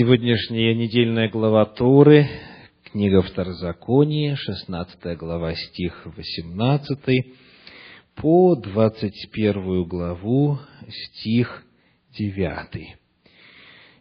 [0.00, 2.26] Сегодняшняя недельная глава Торы,
[2.84, 7.34] книга Второзакония, 16 глава, стих 18,
[8.14, 10.58] по 21 главу,
[10.88, 11.66] стих
[12.16, 12.96] 9.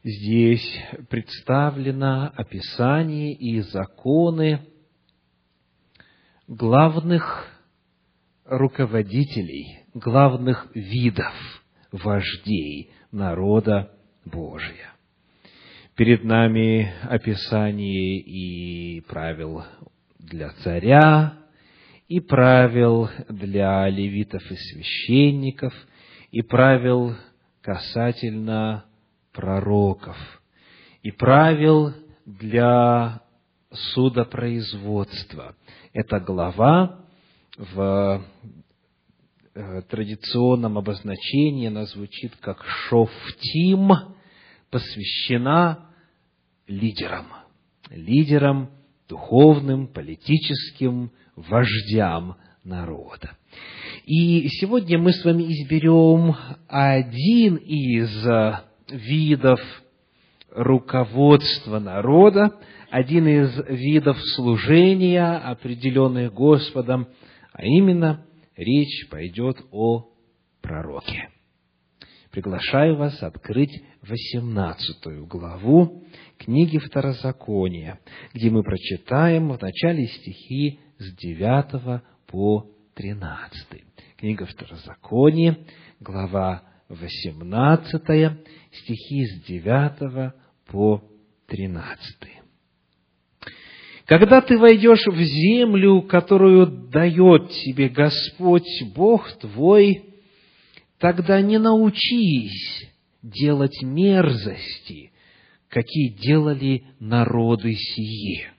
[0.05, 4.61] Здесь представлено описание и законы
[6.47, 7.45] главных
[8.45, 11.33] руководителей, главных видов
[11.91, 13.91] вождей народа
[14.23, 14.88] Божия.
[15.99, 19.65] Перед нами описание и правил
[20.17, 21.33] для царя,
[22.07, 25.73] и правил для левитов и священников,
[26.31, 27.17] и правил
[27.61, 28.85] касательно
[29.33, 30.15] пророков,
[31.03, 31.93] и правил
[32.25, 33.21] для
[33.73, 35.53] судопроизводства.
[35.91, 37.01] Эта глава
[37.57, 38.23] в
[39.53, 43.91] э, традиционном обозначении она звучит как «шофтим»,
[44.71, 45.88] посвящена
[46.69, 47.25] лидерам,
[47.89, 48.69] лидерам
[49.09, 53.31] духовным, политическим, вождям народа.
[54.05, 56.35] И сегодня мы с вами изберем
[56.67, 58.09] один из
[58.89, 59.59] видов
[60.51, 62.55] руководства народа,
[62.91, 67.07] один из видов служения, определенных Господом,
[67.51, 68.25] а именно
[68.55, 70.09] речь пойдет о
[70.61, 71.29] пророке.
[72.31, 76.03] Приглашаю вас открыть 18 главу
[76.37, 77.99] книги Второзакония,
[78.35, 83.83] где мы прочитаем в начале стихи с 9 по 13.
[84.17, 85.57] Книга Второзакония,
[85.99, 88.37] глава 18,
[88.73, 90.33] стихи с 9
[90.67, 91.03] по
[91.47, 92.39] 13.
[94.05, 100.08] Когда ты войдешь в землю, которую дает тебе Господь Бог твой,
[100.99, 102.87] тогда не научись
[103.23, 105.11] делать мерзости,
[105.69, 108.51] какие делали народы сие.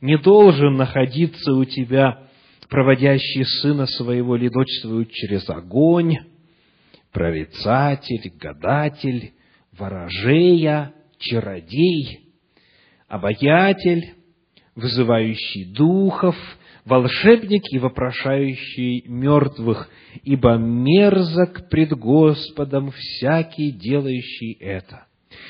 [0.00, 2.26] Не должен находиться у тебя
[2.68, 6.16] проводящий сына своего или дочь свою через огонь,
[7.12, 9.32] прорицатель, гадатель,
[9.72, 12.20] ворожея, чародей,
[13.08, 14.14] обаятель,
[14.76, 16.36] вызывающий духов,
[16.84, 19.88] волшебник и вопрошающий мертвых,
[20.22, 25.06] ибо мерзок пред Господом всякий, делающий это.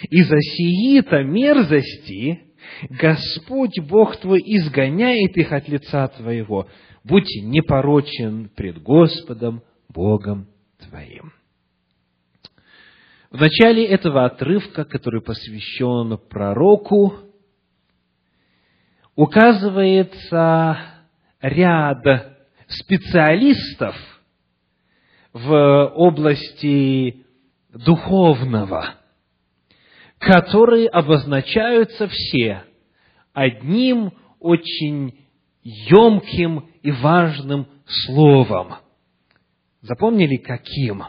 [0.08, 2.40] И за сии-то мерзости
[2.88, 6.68] Господь Бог твой изгоняет их от лица твоего.
[7.04, 10.48] Будь непорочен пред Господом Богом
[10.78, 11.32] твоим.
[13.30, 17.14] В начале этого отрывка, который посвящен пророку,
[19.14, 20.99] указывается
[21.40, 22.04] ряд
[22.68, 23.96] специалистов
[25.32, 27.24] в области
[27.70, 28.94] духовного,
[30.18, 32.64] которые обозначаются все
[33.32, 35.18] одним очень
[35.62, 38.76] емким и важным словом.
[39.82, 41.04] Запомнили, каким?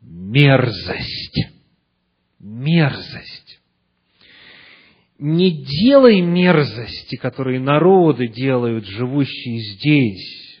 [0.00, 1.50] Мерзость.
[2.38, 3.49] Мерзость
[5.20, 10.60] не делай мерзости, которые народы делают, живущие здесь,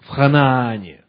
[0.00, 1.04] в Ханаане.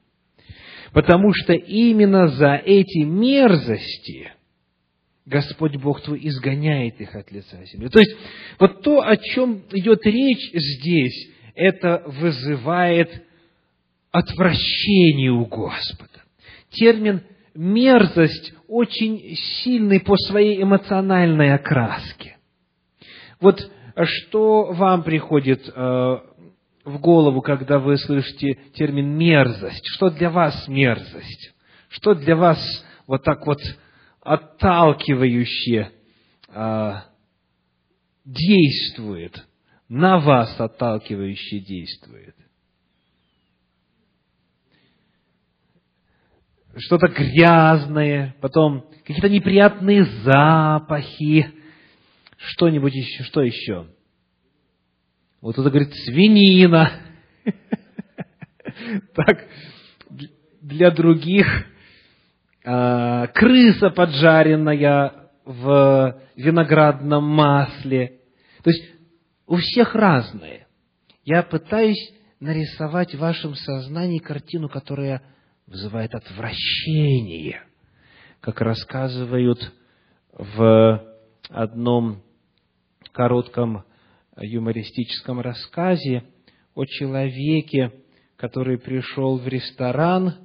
[0.92, 4.32] Потому что именно за эти мерзости
[5.26, 7.90] Господь Бог твой изгоняет их от лица земли.
[7.90, 8.16] То есть,
[8.60, 13.24] вот то, о чем идет речь здесь, это вызывает
[14.12, 16.24] отвращение у Господа.
[16.72, 17.22] Термин
[17.58, 22.38] мерзость очень сильный по своей эмоциональной окраске.
[23.42, 23.72] Вот
[24.04, 25.72] что вам приходит э,
[26.86, 29.86] в голову, когда вы слышите термин мерзость?
[29.88, 31.54] Что для вас мерзость?
[31.90, 32.60] Что для вас
[33.08, 33.60] вот так вот
[34.22, 35.92] отталкивающе
[36.50, 36.94] э,
[38.24, 39.46] действует,
[39.90, 42.36] на вас отталкивающе действует?
[46.80, 51.52] Что-то грязное, потом какие-то неприятные запахи,
[52.38, 53.88] что-нибудь еще, что еще?
[55.42, 56.92] Вот кто-то говорит, свинина.
[59.16, 59.48] Так,
[60.62, 61.48] для других
[62.64, 68.20] а, крыса поджаренная в виноградном масле.
[68.64, 68.84] То есть
[69.48, 70.68] у всех разные.
[71.24, 75.24] Я пытаюсь нарисовать в вашем сознании картину, которая
[75.68, 77.62] вызывает отвращение,
[78.40, 79.74] как рассказывают
[80.32, 81.04] в
[81.50, 82.24] одном
[83.12, 83.84] коротком
[84.40, 86.24] юмористическом рассказе
[86.76, 87.92] о человеке,
[88.36, 90.36] который пришел в ресторан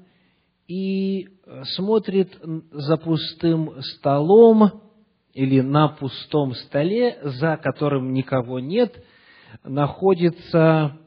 [0.67, 1.29] и
[1.75, 2.37] смотрит
[2.71, 4.83] за пустым столом
[5.35, 9.05] или на пустом столе, за которым никого нет,
[9.63, 10.99] находится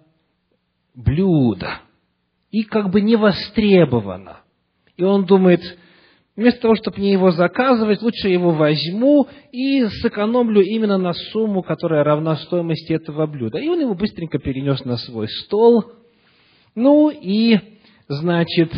[0.94, 1.79] блюдо.
[2.56, 4.38] И как бы не востребовано.
[4.96, 5.60] И он думает,
[6.38, 12.06] вместо того, чтобы мне его заказывать, лучше его возьму и сэкономлю именно на сумму, которая
[12.06, 13.57] равна стоимости этого блюда.
[13.57, 15.84] И он его быстренько перенес на свой стол.
[16.75, 17.60] Ну и,
[18.07, 18.72] значит,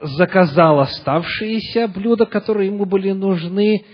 [0.00, 3.84] заказал оставшиеся блюда, которые ему были нужны,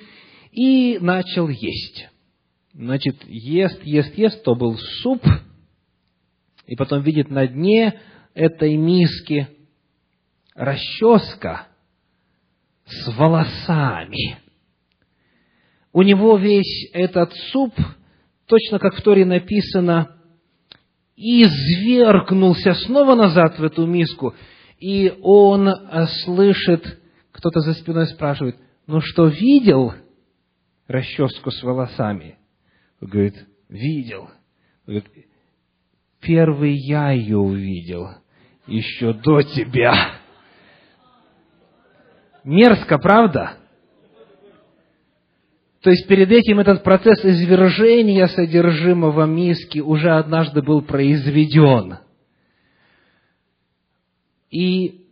[0.53, 2.09] и начал есть.
[2.73, 5.27] Значит, ест, ест, ест, то был суп,
[6.69, 7.99] и потом видит на дне
[8.35, 9.49] этой миски
[10.55, 11.69] расческа
[12.85, 14.39] с волосами.
[15.93, 17.73] У него весь этот суп,
[18.47, 20.17] точно как в Торе написано,
[21.17, 24.35] извергнулся снова назад в эту миску,
[24.79, 25.71] и он
[26.25, 27.01] слышит,
[27.31, 29.95] кто-то за спиной спрашивает, ну что, видел
[30.89, 32.39] расческу с волосами?
[33.01, 34.23] Он говорит, видел.
[34.87, 35.09] Он говорит,
[36.21, 38.09] первый я ее увидел,
[38.67, 40.17] еще до тебя.
[42.45, 43.59] Мерзко, правда?
[45.81, 51.99] То есть перед этим этот процесс извержения содержимого миски уже однажды был произведен.
[54.51, 55.09] И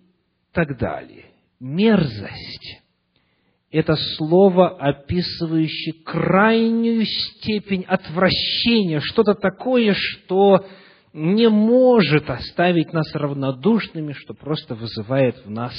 [0.53, 1.27] так далее.
[1.61, 2.81] Мерзость–
[3.71, 10.67] это слово, описывающее крайнюю степень отвращения, что-то такое, что
[11.13, 15.75] не может оставить нас равнодушными, что просто вызывает в нас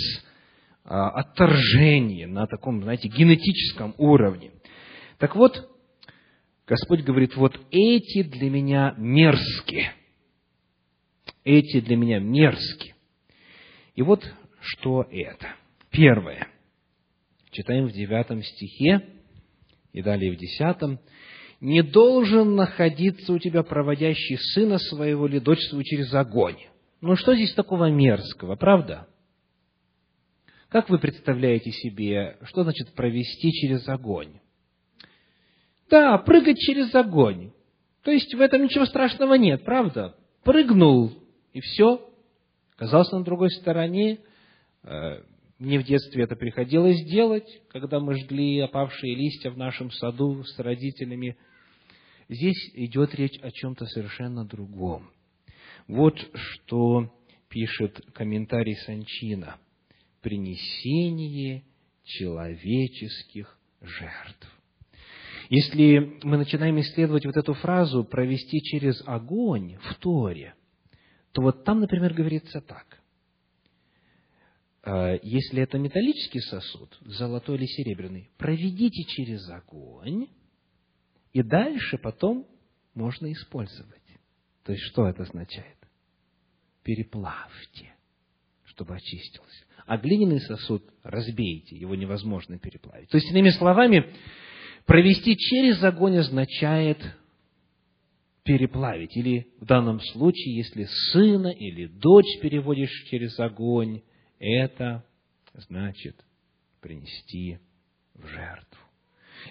[0.84, 4.52] а, отторжение на таком, знаете, генетическом уровне.
[5.18, 5.70] Так вот,
[6.68, 9.94] Господь говорит, вот эти для меня мерзкие.
[11.44, 12.96] Эти для меня мерзкие.
[13.96, 14.24] И вот
[14.60, 15.56] что это.
[15.90, 16.48] Первое.
[17.52, 19.08] Читаем в девятом стихе
[19.92, 21.00] и далее в десятом
[21.64, 26.58] не должен находиться у тебя проводящий сына своего или дочь свою через огонь.
[27.00, 29.08] Ну что здесь такого мерзкого, правда?
[30.68, 34.42] Как вы представляете себе, что значит провести через огонь?
[35.90, 37.54] Да, прыгать через огонь.
[38.04, 40.18] То есть в этом ничего страшного нет, правда?
[40.44, 41.14] Прыгнул,
[41.54, 42.10] и все.
[42.76, 44.20] Оказался на другой стороне,
[44.84, 45.22] э,
[45.60, 50.60] мне в детстве это приходилось делать, когда мы жгли опавшие листья в нашем саду с
[50.60, 51.38] родителями–
[52.34, 55.12] Здесь идет речь о чем-то совершенно другом.
[55.88, 57.14] Вот что
[57.48, 59.58] пишет комментарий Санчина.
[60.22, 61.64] Принесение
[62.04, 64.62] человеческих жертв.
[65.50, 70.56] Если мы начинаем исследовать вот эту фразу «провести через огонь» в Торе,
[71.34, 73.00] то вот там, например, говорится так.
[74.84, 80.30] «Э, если это металлический сосуд, золотой или серебряный, проведите через огонь,
[81.34, 82.48] и дальше потом
[82.94, 84.02] можно использовать.
[84.64, 85.78] То есть, что это означает?
[86.84, 87.94] Переплавьте,
[88.66, 89.66] чтобы очистился.
[89.86, 93.10] А глиняный сосуд разбейте, его невозможно переплавить.
[93.10, 94.14] То есть, иными словами,
[94.86, 97.00] провести через огонь означает
[98.44, 99.18] переплавить.
[99.18, 104.02] Или в данном случае, если сына или дочь переводишь через огонь,
[104.40, 105.04] это
[105.54, 106.24] значит
[106.80, 107.60] принести
[108.14, 108.83] в жертву.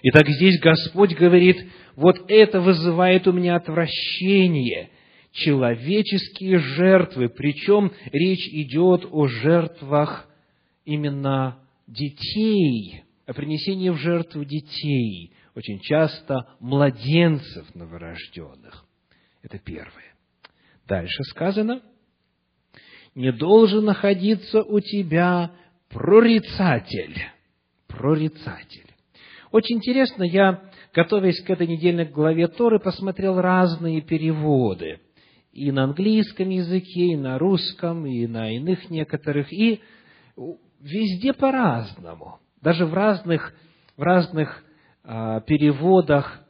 [0.01, 4.89] Итак, здесь Господь говорит, вот это вызывает у меня отвращение,
[5.31, 10.27] человеческие жертвы, причем речь идет о жертвах
[10.85, 18.85] именно детей, о принесении в жертву детей, очень часто младенцев новорожденных.
[19.41, 20.15] Это первое.
[20.87, 21.81] Дальше сказано,
[23.15, 25.51] не должен находиться у тебя
[25.89, 27.15] прорицатель.
[27.87, 28.92] Прорицатель.
[29.53, 30.61] Очень интересно, я,
[30.95, 34.99] готовясь к этой недельной главе Торы, посмотрел разные переводы.
[35.51, 39.53] И на английском языке, и на русском, и на иных некоторых.
[39.53, 39.79] И
[40.81, 42.39] везде по-разному.
[42.63, 43.53] Даже в разных,
[43.95, 44.63] в разных
[45.03, 46.41] а, переводах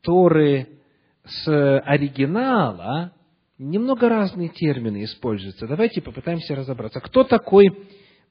[0.00, 0.80] Торы
[1.26, 3.12] с оригинала
[3.58, 5.66] немного разные термины используются.
[5.66, 7.00] Давайте попытаемся разобраться.
[7.00, 7.66] Кто такой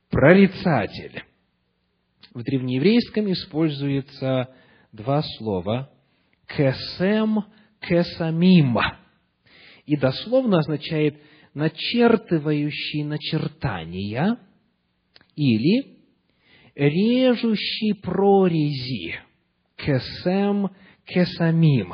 [0.10, 1.22] прорицатель?
[2.36, 4.54] В древнееврейском используется
[4.92, 5.90] два слова
[6.48, 7.46] «кесем»,
[7.80, 8.78] «кесамим»,
[9.86, 11.18] и дословно означает
[11.54, 14.38] «начертывающий начертания»
[15.38, 15.98] или
[16.76, 19.16] «режущий прорези»,
[19.78, 20.72] «кесем»,
[21.06, 21.94] «кесамим».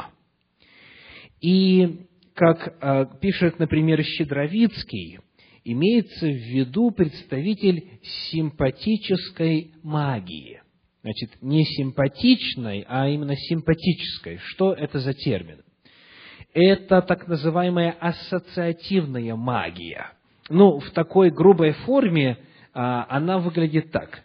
[1.40, 5.20] И, как э, пишет, например, Щедровицкий,
[5.64, 8.00] имеется в виду представитель
[8.32, 10.62] симпатической магии.
[11.02, 14.38] Значит, не симпатичной, а именно симпатической.
[14.38, 15.64] Что это за термин?
[16.54, 20.12] Это так называемая ассоциативная магия.
[20.50, 22.38] Ну, в такой грубой форме
[22.74, 24.24] а, она выглядит так.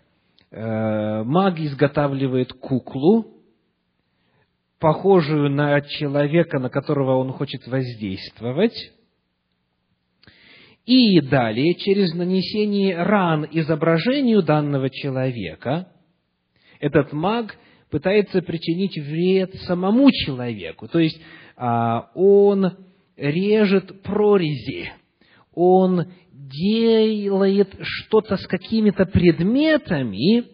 [0.51, 3.27] Э, маг изготавливает куклу,
[4.79, 8.93] похожую на человека, на которого он хочет воздействовать,
[10.87, 15.89] и далее, через нанесение ран изображению данного человека,
[16.79, 17.57] этот маг
[17.91, 20.87] пытается причинить вред самому человеку.
[20.87, 21.21] То есть,
[21.57, 22.77] а, он
[23.17, 24.93] режет прорези,
[25.53, 30.45] он делает что-то с какими-то предметами,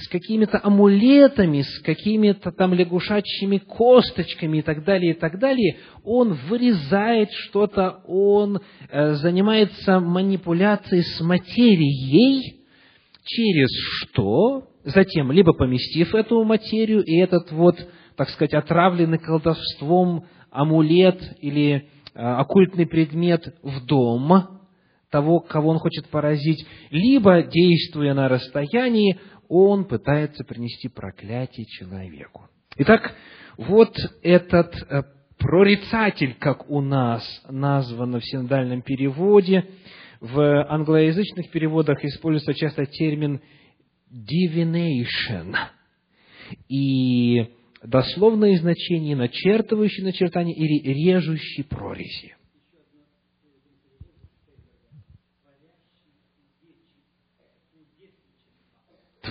[0.00, 6.32] с какими-то амулетами, с какими-то там лягушачьими косточками и так далее, и так далее, он
[6.48, 12.60] вырезает что-то, он э, занимается манипуляцией с материей,
[13.24, 17.76] через что, затем, либо поместив эту материю, и этот вот,
[18.16, 24.60] так сказать, отравленный колдовством амулет или э, оккультный предмет в дом,
[25.10, 29.18] того, кого он хочет поразить, либо, действуя на расстоянии,
[29.50, 32.48] он пытается принести проклятие человеку.
[32.76, 33.16] Итак,
[33.56, 35.02] вот этот э,
[35.38, 39.66] прорицатель, как у нас названо в синодальном переводе,
[40.20, 43.40] в англоязычных переводах используется часто термин
[44.08, 45.56] divination.
[46.68, 47.48] И
[47.82, 52.36] дословное значение начертывающий начертание или режущий прорези.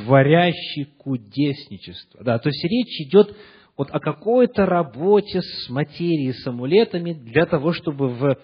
[0.04, 2.24] Творящий кудесничество.
[2.24, 3.36] Да, то есть речь идет
[3.78, 8.38] вот о какой-то работе с материей, с амулетами для того, чтобы в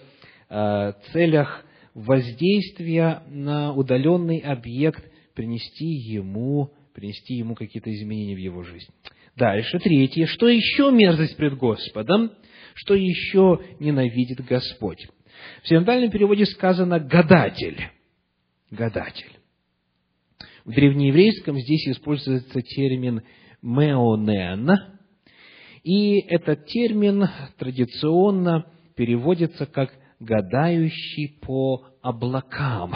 [0.48, 8.88] э, целях воздействия на удаленный объект принести ему, принести ему какие-то изменения в его жизнь.
[9.36, 10.26] Дальше, третье.
[10.26, 12.32] Что еще мерзость пред Господом?
[12.74, 15.06] Что еще ненавидит Господь?
[15.62, 17.90] В синодальном переводе сказано «гадатель».
[18.70, 19.35] Гадатель.
[20.66, 23.22] В древнееврейском здесь используется термин
[23.62, 24.68] «меонен»,
[25.84, 32.92] и этот термин традиционно переводится как «гадающий по облакам».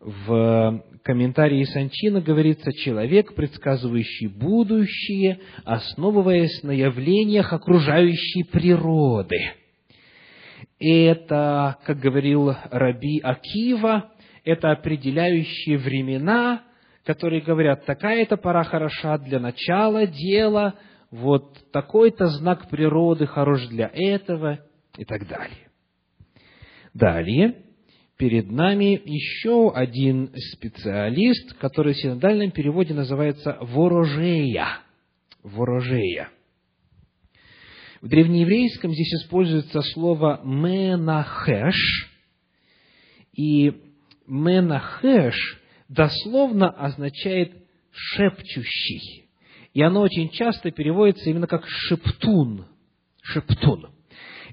[0.00, 9.38] В комментарии Санчина говорится «человек, предсказывающий будущее, основываясь на явлениях окружающей природы».
[10.80, 14.10] Это, как говорил Раби Акива,
[14.44, 16.64] это определяющие времена,
[17.04, 20.74] которые говорят, такая-то пора хороша для начала дела,
[21.10, 24.60] вот такой-то знак природы хорош для этого
[24.96, 25.68] и так далее.
[26.92, 27.62] Далее,
[28.18, 34.80] перед нами еще один специалист, который в синодальном переводе называется ворожея.
[35.42, 36.28] Ворожея.
[38.00, 42.08] В древнееврейском здесь используется слово менахеш,
[43.32, 43.87] и
[44.28, 45.34] менахеш
[45.88, 47.52] дословно означает
[47.90, 49.28] шепчущий.
[49.74, 52.66] И оно очень часто переводится именно как шептун.
[53.22, 53.88] Шептун.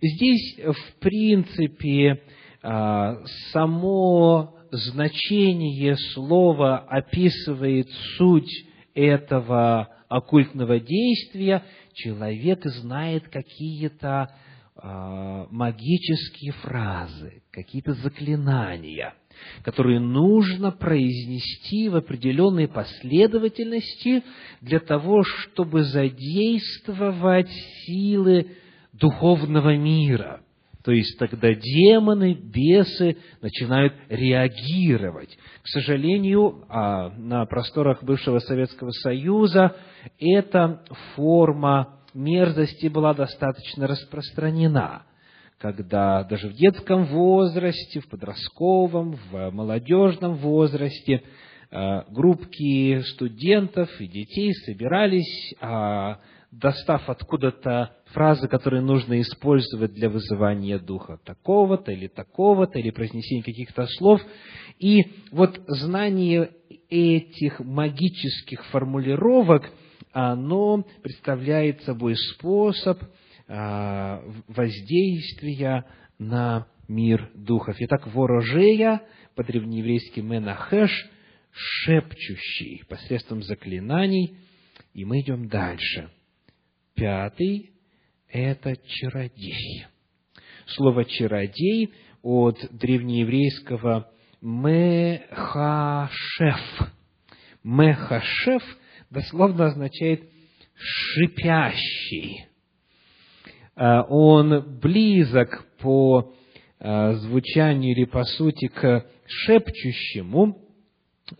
[0.01, 2.22] Здесь, в принципе,
[2.62, 11.63] а, само значение слова описывает суть этого оккультного действия.
[11.94, 14.36] Человек знает какие-то
[15.51, 19.13] магические фразы, какие-то заклинания–
[19.63, 24.24] которые нужно произнести в определенной последовательности
[24.62, 27.50] для того, чтобы задействовать
[27.86, 28.48] силы
[28.94, 30.42] духовного мира.
[30.84, 35.36] То есть тогда демоны, бесы начинают реагировать.
[35.63, 39.75] К сожалению, а, на просторах бывшего Советского Союза
[40.20, 40.84] эта
[41.15, 45.03] форма мерзости была достаточно распространена–
[45.57, 51.24] когда даже в детском возрасте, в подростковом, в молодежном возрасте
[51.72, 56.19] э, группки студентов и детей собирались, а,
[56.51, 63.88] достав откуда-то фразы, которые нужно использовать для вызывания духа такого-то или такого-то, или произнесения каких-то
[63.98, 64.22] слов.
[64.79, 66.51] И вот знание
[66.89, 69.69] этих магических формулировок,
[70.15, 73.03] оно представляет собой способ–
[73.48, 75.86] а, воздействия
[76.17, 77.75] на мир духов.
[77.79, 79.01] Итак, ворожея,
[79.36, 81.07] по-древнееврейски менахеш,
[81.51, 84.38] шепчущий посредством заклинаний.
[84.93, 86.10] И мы идем дальше.
[86.95, 87.72] Пятый–
[88.29, 89.86] это чародей.
[90.67, 91.93] Слово «чародей»
[92.24, 96.10] от древнееврейского «мехашеф».
[97.63, 98.63] «Мехашеф»
[99.09, 100.29] дословно означает
[100.75, 102.45] «шипящий».
[103.75, 106.33] А, он близок по
[106.79, 110.62] а, звучанию или по сути к шепчущему,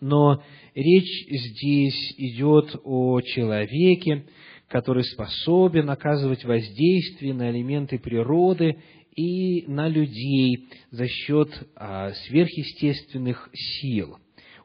[0.00, 0.42] но
[0.74, 4.26] речь здесь идет о человеке,
[4.68, 8.76] который способен оказывать воздействие на элементы природы
[9.14, 14.18] и на людей за счет а, сверхъестественных сил.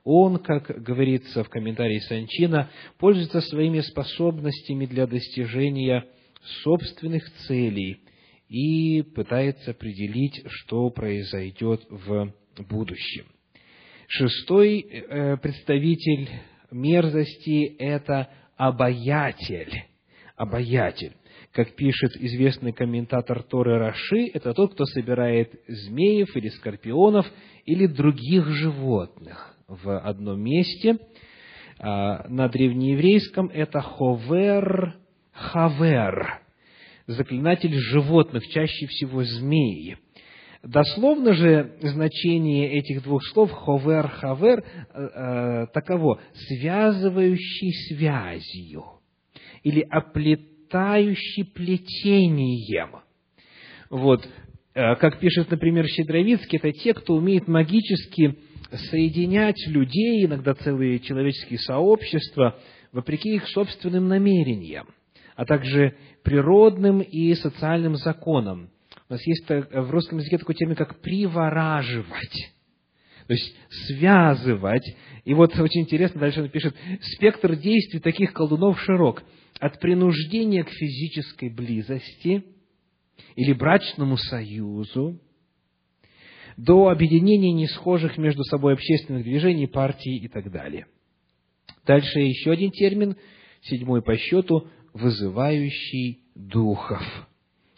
[0.04, 6.06] Он, как говорится в комментарии Санчина, пользуется своими способностями для достижения
[6.64, 8.02] собственных целей
[8.50, 12.34] и пытается определить, что произойдет в
[12.70, 13.26] будущем.
[14.08, 16.30] Шестой э, представитель
[16.72, 19.86] мерзости– это обаятель.
[20.36, 21.14] Обаятель.
[21.54, 27.26] Как пишет известный комментатор Торы Раши, это тот, кто собирает змеев или скорпионов
[27.66, 30.98] или других животных в одном месте.
[31.80, 34.96] А, на древнееврейском это חובר
[35.32, 36.42] חבר,
[37.08, 39.98] заклинатель животных, чаще всего змеи.
[40.64, 44.64] Дословно же значение этих двух слов ховер хавер э,
[44.94, 48.84] э, таково связывающий связью
[49.64, 52.98] или оплетающий плетением.
[53.90, 54.24] Вот,
[54.76, 58.38] э, как пишет, например, Щедровицкий, это те, кто умеет магически
[58.90, 62.58] соединять людей, иногда целые человеческие сообщества,
[62.92, 64.88] вопреки их собственным намерениям,
[65.36, 68.70] а также природным и социальным законам.
[69.10, 72.54] У нас есть в русском языке такой термин, как «привораживать».
[73.28, 73.56] То есть
[73.88, 74.84] связывать.
[75.24, 76.76] И вот очень интересно, дальше он пишет,
[77.16, 79.24] спектр действий таких колдунов широк.
[79.60, 82.44] От принуждения к физической близости
[83.36, 85.20] или брачному союзу,
[86.62, 90.86] до объединения несхожих между собой общественных движений, партий и так далее.
[91.88, 93.16] Дальше еще один термин,
[93.64, 97.02] седьмой по счету, вызывающий духов.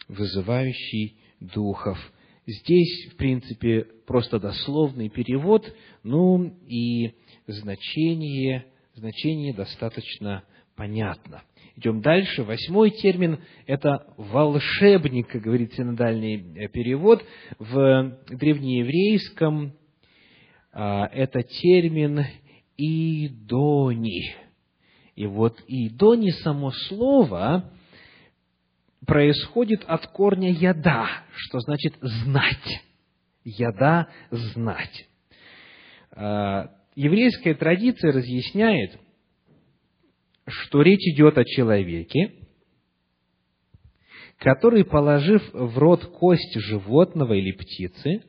[0.08, 1.98] Вызывающий духов.
[2.46, 7.14] Здесь, в принципе, просто дословный перевод, ну и
[7.46, 10.44] значение, значение достаточно
[10.76, 11.42] понятно.
[11.76, 12.44] Идем дальше.
[12.44, 17.24] Восьмой термин– это волшебник, как говорит синодальный э, перевод.
[17.58, 19.72] В древнееврейском
[20.72, 22.26] а, это термин
[22.76, 24.34] «идони».
[25.16, 27.72] И вот «идони» само слово
[29.04, 32.82] происходит от корня «яда», что значит «знать».
[33.44, 35.08] «Яда»– «знать».
[36.12, 38.98] А, еврейская традиция разъясняет,
[40.46, 42.34] что речь идет о человеке,
[44.38, 48.22] который, положив в рот кость животного или птицы,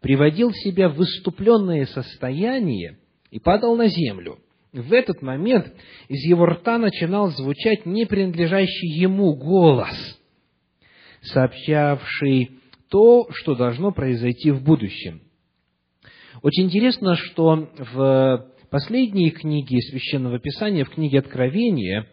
[0.00, 2.98] приводил себя в выступленное состояние
[3.30, 4.38] и падал на землю.
[4.72, 5.74] В этот момент
[6.08, 10.18] из его рта начинал звучать не принадлежащий ему голос,
[11.22, 12.50] сообщавший
[12.88, 15.22] то, что должно произойти в будущем.
[16.42, 22.06] Очень интересно, что в последние книги Священного Писания, в книге Откровения,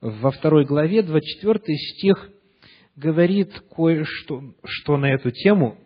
[0.00, 2.30] во второй главе, 24 стих,
[2.96, 5.78] говорит кое-что что на эту тему.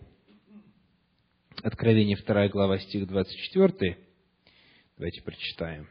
[1.62, 3.98] Откровение, вторая глава, стих 24.
[4.96, 5.88] Давайте прочитаем.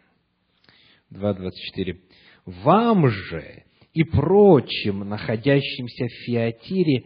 [1.11, 1.99] 2.24.
[2.45, 7.05] «Вам же и прочим, находящимся в Фиатире,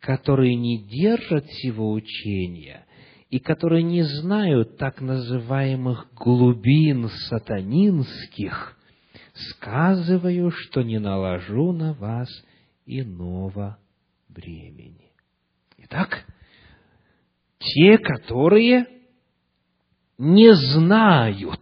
[0.00, 2.85] которые не держат сего учения
[3.30, 8.76] и которые не знают так называемых глубин сатанинских,
[9.34, 12.28] сказываю, что не наложу на вас
[12.86, 13.78] иного
[14.28, 15.12] бремени.
[15.78, 16.24] Итак,
[17.58, 18.86] те, которые
[20.18, 21.60] не знают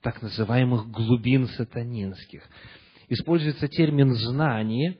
[0.00, 2.42] так называемых глубин сатанинских.
[3.08, 4.98] Используется термин «знание»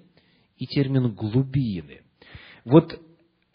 [0.57, 2.03] и термин «глубины».
[2.65, 3.01] Вот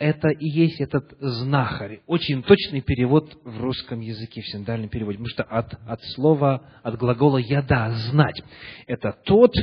[0.04, 2.02] это и есть этот знахарь.
[2.08, 5.18] Очень точный перевод в русском языке, в синдальном переводе.
[5.18, 8.44] Потому что от, от слова, от глагола «яда»– «знать».
[8.86, 9.54] Это тот,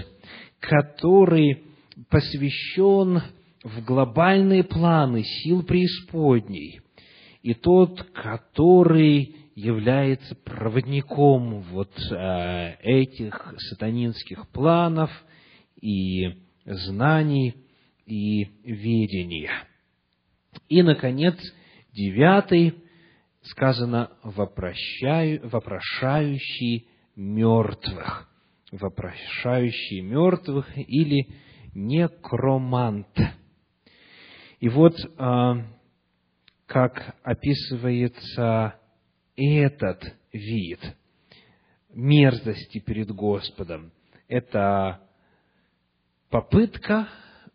[0.59, 1.65] который
[2.09, 3.21] посвящен
[3.63, 6.81] в глобальные планы сил преисподней.
[7.43, 15.11] И тот, который является проводником вот э, этих сатанинских планов
[15.83, 16.31] и
[16.65, 17.57] знаний
[18.07, 19.70] и ведения.
[20.69, 21.37] И, наконец,
[21.93, 22.75] девятый,
[23.43, 28.29] сказано вопрошаю, вопрошающий мертвых.
[28.73, 31.29] Вопрошающий мертвых или
[31.75, 33.19] некромант.
[34.61, 35.67] И вот а,
[36.67, 38.75] как описывается
[39.37, 40.79] этот вид
[41.89, 43.93] мерзости перед Господом.
[44.29, 45.01] Это
[46.29, 47.09] попытка,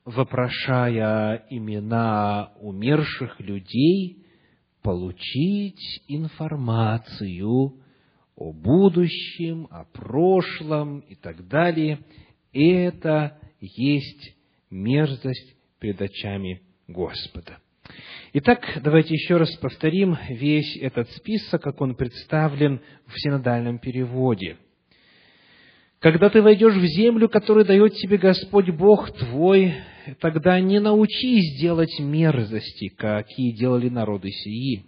[0.06, 4.24] вопрошая имена умерших людей,
[4.82, 7.74] получить информацию
[8.36, 12.00] о будущем, о прошлом и так далее.
[12.54, 14.36] Это есть
[14.70, 17.58] мерзость перед очами Господа.
[18.34, 24.58] Итак, давайте еще раз повторим весь этот список, как он представлен в синодальном переводе.
[26.06, 29.74] Когда ты войдешь в землю, которую дает тебе Господь Бог твой,
[30.22, 34.86] тогда не научись делать мерзости, какие делали народы сии.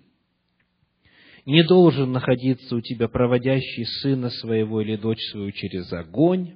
[1.48, 6.52] Не должен находиться у тебя проводящий сына своего или дочь свою через огонь,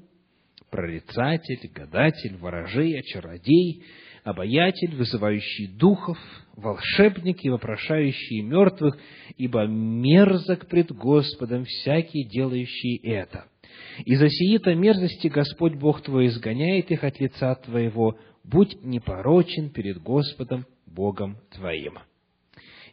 [0.69, 3.83] прорицатель, гадатель, ворожей, чародей,
[4.23, 6.19] обаятель, вызывающий духов,
[6.55, 8.95] волшебник и вопрошающий мертвых,
[9.37, 13.45] ибо мерзок пред Господом всякий, делающий это.
[14.05, 20.01] И за сии-то мерзости Господь Бог твой изгоняет их от лица твоего, будь непорочен перед
[20.01, 21.99] Господом Богом твоим.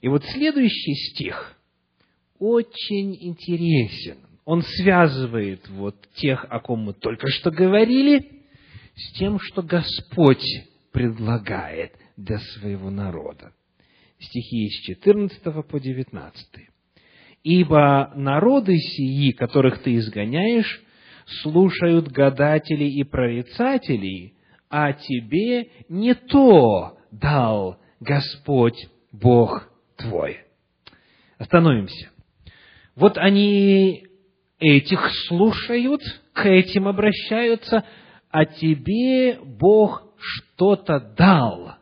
[0.00, 1.56] И вот следующий стих
[2.38, 4.18] очень интересен.
[4.44, 8.44] Он связывает вот тех, о ком мы только что говорили,
[8.94, 10.44] с тем, что Господь
[10.92, 13.52] предлагает для своего народа.
[14.18, 16.46] Стихи с 14 по 19.
[17.44, 20.82] «Ибо народы сии, которых ты изгоняешь,
[21.42, 24.34] слушают гадателей и прорицателей,
[24.70, 30.40] а тебе не то дал Господь Бог твой».
[31.38, 32.10] Остановимся.
[32.94, 34.06] Вот они
[34.58, 37.84] этих слушают, к этим обращаются,
[38.30, 41.76] а тебе Бог что-то дал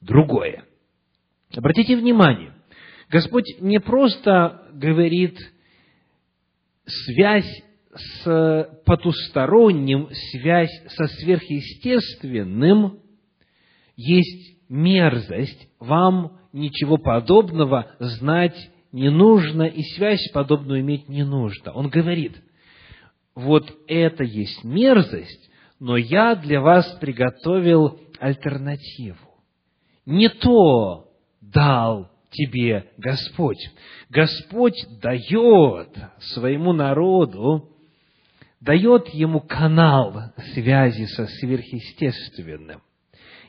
[0.00, 0.64] другое.
[1.54, 2.52] Обратите внимание,
[3.10, 5.36] Господь не просто говорит
[6.86, 7.62] связь
[7.94, 13.00] с потусторонним, связь со сверхъестественным,
[13.96, 21.72] есть мерзость, вам ничего подобного знать не нужно, и связь подобную иметь не нужно.
[21.72, 22.40] Он говорит,
[23.34, 29.18] вот это есть мерзость, но я для вас приготовил альтернативу.
[30.06, 31.08] Не то
[31.40, 33.70] дал тебе Господь.
[34.08, 37.70] Господь дает своему народу,
[38.60, 42.82] дает ему канал связи со сверхъестественным.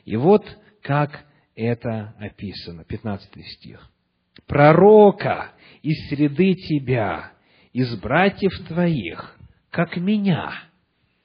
[0.04, 0.44] И вот
[0.82, 3.88] как это описано, 15 стих.
[4.46, 7.32] «Пророка из среды тебя,
[7.72, 9.36] из братьев твоих,
[9.70, 10.52] как меня,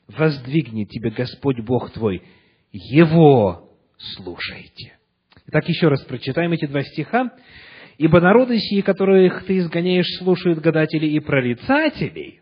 [0.08, 2.24] воздвигнет тебе Господь Бог твой,
[2.72, 4.98] Его слушайте.
[5.48, 7.32] Итак, еще раз прочитаем эти два стиха.
[7.98, 12.42] «Ибо народы сии, которых ты изгоняешь, слушают гадателей и прорицателей,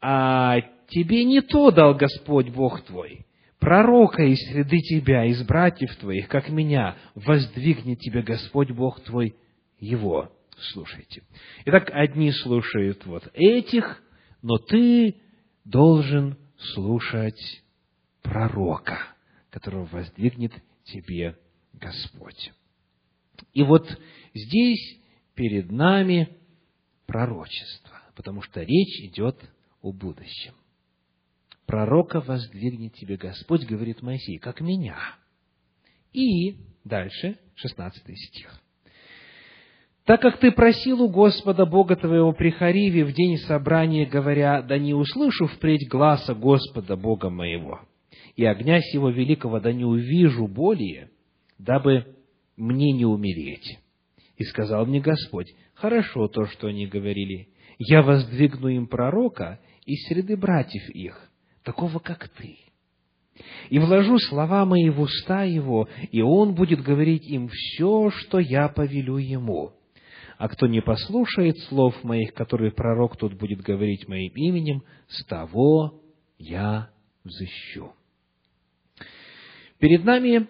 [0.00, 3.26] а тебе не то дал Господь Бог твой,
[3.58, 9.34] пророка из среды тебя, из братьев твоих, как меня, воздвигнет тебе Господь Бог твой,
[9.78, 10.30] его
[10.72, 11.22] слушайте».
[11.64, 14.02] Итак, одни слушают вот этих,
[14.42, 15.16] но ты
[15.64, 16.36] должен
[16.74, 17.62] слушать
[18.22, 18.98] пророка,
[19.50, 20.52] которого воздвигнет
[20.84, 21.36] тебе
[21.72, 22.52] Господь.
[23.52, 23.86] И вот
[24.34, 24.98] здесь
[25.34, 26.36] перед нами
[27.06, 29.36] пророчество, потому что речь идет
[29.82, 30.54] о будущем.
[31.66, 34.98] Пророка воздвигнет тебе Господь, говорит Моисей, как меня.
[36.12, 38.60] И дальше, 16 стих.
[40.04, 44.78] Так как ты просил у Господа Бога твоего при Хариве в день собрания, говоря, да
[44.78, 47.80] не услышу впредь гласа Господа Бога моего,
[48.34, 51.10] и огня сего великого да не увижу более,
[51.58, 52.16] дабы
[52.56, 53.78] мне не умереть.
[54.36, 59.60] И сказал мне Господь, хорошо то, что они говорили, я воздвигну им пророка
[59.92, 61.30] из среды братьев их,
[61.62, 62.56] такого, как ты.
[63.70, 68.68] И вложу слова мои в уста его, и он будет говорить им все, что я
[68.68, 69.72] повелю ему
[70.40, 76.00] а кто не послушает слов моих, которые пророк тут будет говорить моим именем, с того
[76.38, 76.88] я
[77.24, 77.92] взыщу.
[79.78, 80.48] Перед нами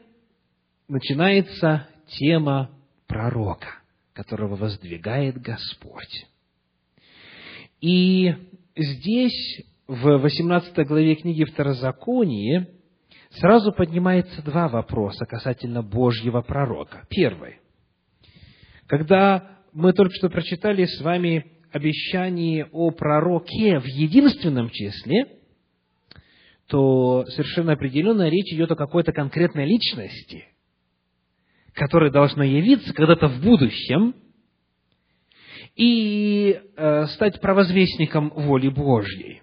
[0.87, 2.71] начинается тема
[3.09, 3.81] пророка,
[4.13, 6.25] которого воздвигает Господь.
[7.81, 8.33] И
[8.83, 12.69] здесь, в 18 главе книги Второзаконии,
[13.31, 17.07] сразу поднимается два вопроса касательно Божьего пророка.
[17.09, 17.61] Первый.
[18.87, 25.27] Когда мы только что прочитали с вами обещание о пророке в единственном числе,
[26.67, 30.47] то совершенно определенно речь идет о какой-то конкретной личности.
[31.73, 34.15] которая должна явиться когда-то в будущем
[35.77, 39.43] и э, стать провозвестником воли Божьей.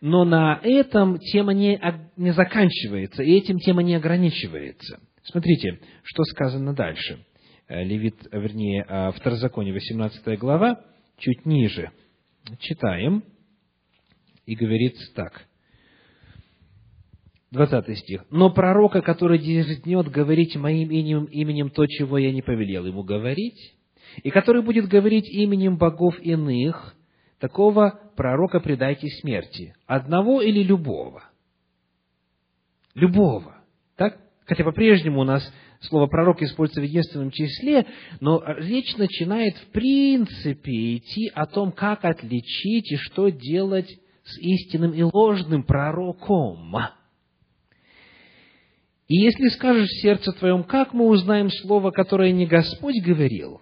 [0.00, 1.80] Но на этом тема не,
[2.16, 5.00] не заканчивается, и этим тема не ограничивается.
[5.22, 7.24] Смотрите, что сказано дальше.
[7.68, 10.80] Э, Левит, вернее, э, Второзаконие, 18 глава,
[11.18, 11.90] чуть ниже.
[12.58, 13.24] Читаем,
[14.46, 15.46] и говорится так–
[17.52, 18.24] 20 стих.
[18.30, 23.74] «Но пророка, который дерзнет говорить моим именем, именем то, чего я не повелел ему говорить,
[24.22, 26.94] и который будет говорить именем богов иных,
[27.38, 29.74] такого пророка предайте смерти.
[29.86, 31.24] Одного или любого?»
[32.94, 33.56] Любого.
[33.96, 34.18] Так?
[34.44, 35.42] Хотя по-прежнему у нас
[35.80, 37.86] слово «пророк» используется в единственном числе,
[38.20, 43.88] но речь начинает в принципе идти о том, как отличить и что делать
[44.24, 46.76] с истинным и ложным пророком.
[49.08, 53.60] И если скажешь в сердце твоем, как мы узнаем слово, которое не Господь говорил?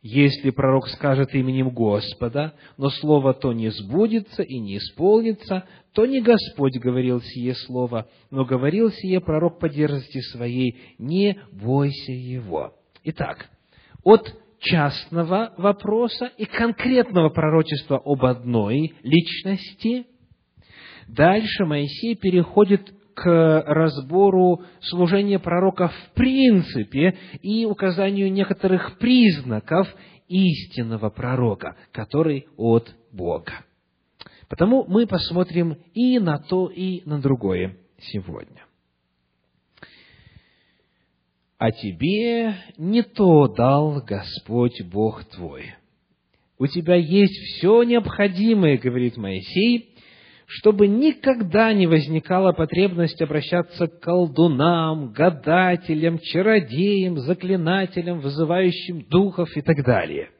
[0.00, 6.20] Если пророк скажет именем Господа, но слово то не сбудется и не исполнится, то не
[6.20, 12.74] Господь говорил сие слово, но говорил сие пророк по дерзости своей, не бойся его.
[13.02, 13.48] Итак,
[14.04, 20.06] от частного вопроса и конкретного пророчества об одной личности,
[21.08, 29.88] дальше Моисей переходит к разбору служения пророка в принципе и указанию некоторых признаков
[30.28, 33.64] истинного пророка, который от Бога.
[34.48, 38.64] Потому мы посмотрим и на то, и на другое сегодня.
[41.58, 45.74] А тебе не то дал Господь Бог твой.
[46.56, 49.96] У тебя есть все необходимое, говорит Моисей,
[50.50, 59.84] чтобы никогда не возникала потребность обращаться к колдунам, гадателям, чародеям, заклинателям, вызывающим духов и так
[59.84, 60.30] далее.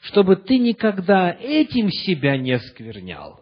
[0.00, 3.40] Чтобы ты никогда этим себя не осквернял.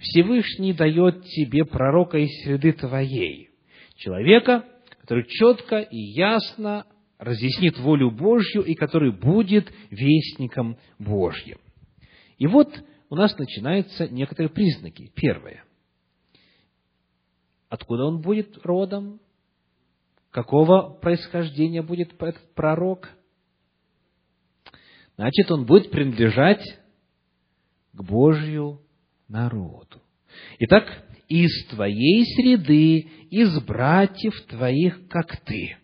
[0.00, 3.50] Всевышний дает тебе пророка из среды твоей,
[3.98, 4.64] человека,
[5.00, 6.86] который четко и ясно
[7.20, 11.58] разъяснит волю Божью и который будет вестником Божьим.
[12.38, 12.74] И вот
[13.10, 15.12] у нас начинаются некоторые признаки.
[15.14, 15.64] Первое.
[17.68, 19.20] Откуда он будет родом?
[20.30, 23.10] Какого происхождения будет этот пророк?
[25.16, 26.64] Значит, он будет принадлежать
[27.92, 28.80] к Божью
[29.28, 30.00] народу.
[30.60, 35.76] Итак, из твоей среды, из братьев твоих, как ты.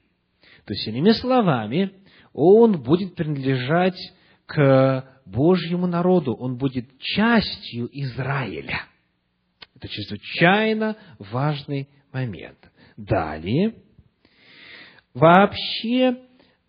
[0.64, 1.92] То есть, иными словами,
[2.32, 3.98] он будет принадлежать
[4.46, 8.84] к Божьему народу, он будет частью Израиля.
[9.74, 12.58] Это чрезвычайно важный момент.
[12.96, 13.74] Далее,
[15.12, 16.16] вообще,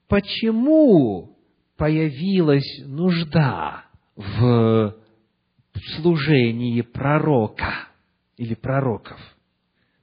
[0.07, 1.37] почему
[1.77, 3.85] появилась нужда
[4.15, 4.93] в
[5.95, 7.87] служении пророка
[8.35, 9.19] или пророков?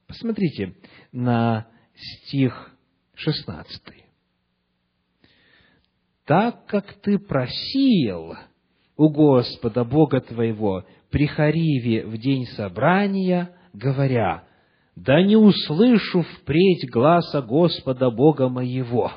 [0.07, 0.75] Посмотрите
[1.11, 2.71] на стих
[3.15, 4.04] 16
[6.25, 8.35] так как ты просил
[8.97, 14.43] у Господа Бога твоего при Хариве в день собрания, говоря,
[14.95, 19.11] да не услышу впредь гласа Господа Бога моего.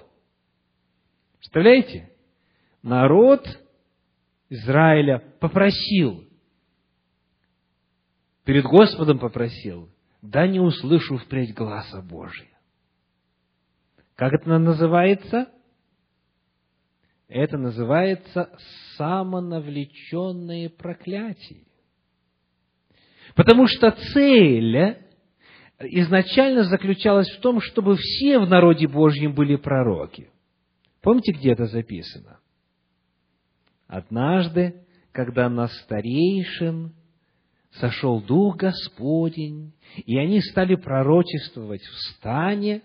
[1.39, 2.13] Представляете?
[2.83, 3.47] Народ
[4.51, 6.25] Израиля попросил,
[8.45, 9.89] перед Господом попросил,
[10.21, 12.49] да не услышу впредь гласа Божия.
[14.15, 15.49] Как это называется?
[17.29, 18.51] Это называется
[18.97, 21.67] самонавлеченное проклятие.
[23.35, 24.97] Потому что цель
[25.81, 30.31] изначально заключалась в том, чтобы все в народе Божьем были пророки.
[31.03, 32.41] Помните, где это записано?
[33.87, 36.95] Однажды, когда на старейшин
[37.73, 42.83] сошел Дух Господень, и они стали пророчествовать в стане,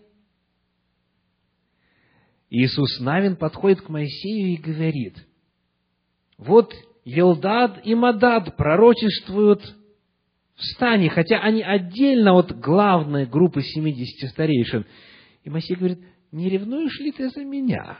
[2.53, 5.15] Иисус Навин подходит к Моисею и говорит,
[6.37, 6.71] вот
[7.03, 9.63] Елдад и Мадад пророчествуют
[10.55, 14.85] в стане, хотя они отдельно от главной группы 70 старейшин.
[15.43, 17.97] И Моисей говорит, не ревнуешь ли ты за меня?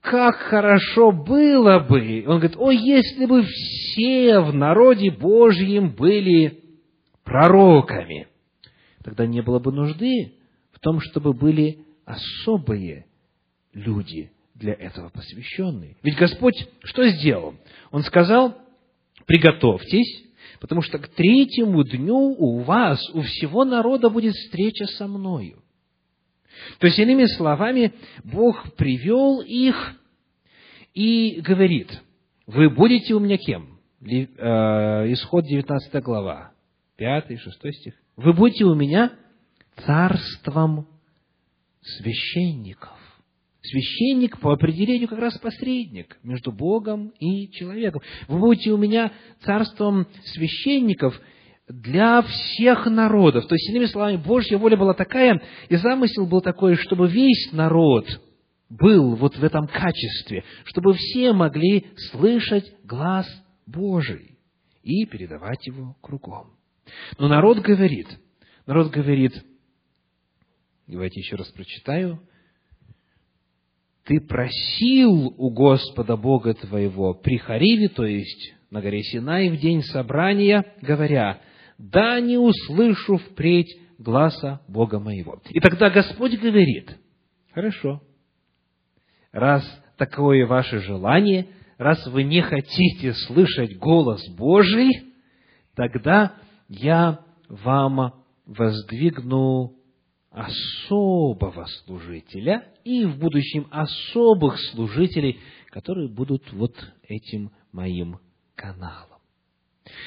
[0.00, 2.22] Как хорошо было бы!
[2.28, 6.62] Он говорит, о, если бы все в народе Божьем были
[7.24, 8.28] пророками,
[9.02, 10.34] тогда не было бы нужды
[10.70, 13.06] в том, чтобы были особые
[13.74, 15.96] люди для этого посвященные.
[16.02, 17.54] Ведь Господь что сделал?
[17.90, 18.56] Он сказал,
[19.26, 20.24] приготовьтесь,
[20.60, 25.62] потому что к третьему дню у вас, у всего народа будет встреча со мною.
[26.78, 29.96] То есть, иными словами, Бог привел их
[30.94, 32.00] и говорит,
[32.46, 33.80] вы будете у меня кем?
[34.00, 36.52] Э, исход 19 глава,
[36.96, 37.94] 5 6 стих.
[38.16, 39.12] Вы будете у меня
[39.84, 40.86] царством
[41.82, 42.98] священников.
[43.64, 48.02] Священник по определению как раз посредник между Богом и человеком.
[48.28, 49.10] Вы будете у меня
[49.42, 51.18] царством священников
[51.66, 53.46] для всех народов.
[53.46, 58.06] То есть, иными словами, Божья воля была такая, и замысел был такой, чтобы весь народ
[58.68, 63.26] был вот в этом качестве, чтобы все могли слышать глаз
[63.66, 64.38] Божий
[64.82, 66.50] и передавать его кругом.
[67.18, 68.08] Но народ говорит,
[68.66, 69.32] народ говорит,
[70.86, 72.20] давайте еще раз прочитаю,
[74.04, 79.82] ты просил у Господа Бога твоего при Хариве, то есть на горе Синай в день
[79.82, 81.40] собрания, говоря,
[81.78, 85.40] да не услышу впредь гласа Бога моего.
[85.50, 86.96] И тогда Господь говорит,
[87.52, 88.02] хорошо,
[89.32, 89.64] раз
[89.96, 91.46] такое ваше желание,
[91.78, 94.90] раз вы не хотите слышать голос Божий,
[95.74, 96.34] тогда
[96.68, 99.72] я вам воздвигну
[100.34, 106.74] особого служителя и в будущем особых служителей, которые будут вот
[107.06, 108.18] этим моим
[108.56, 109.20] каналом.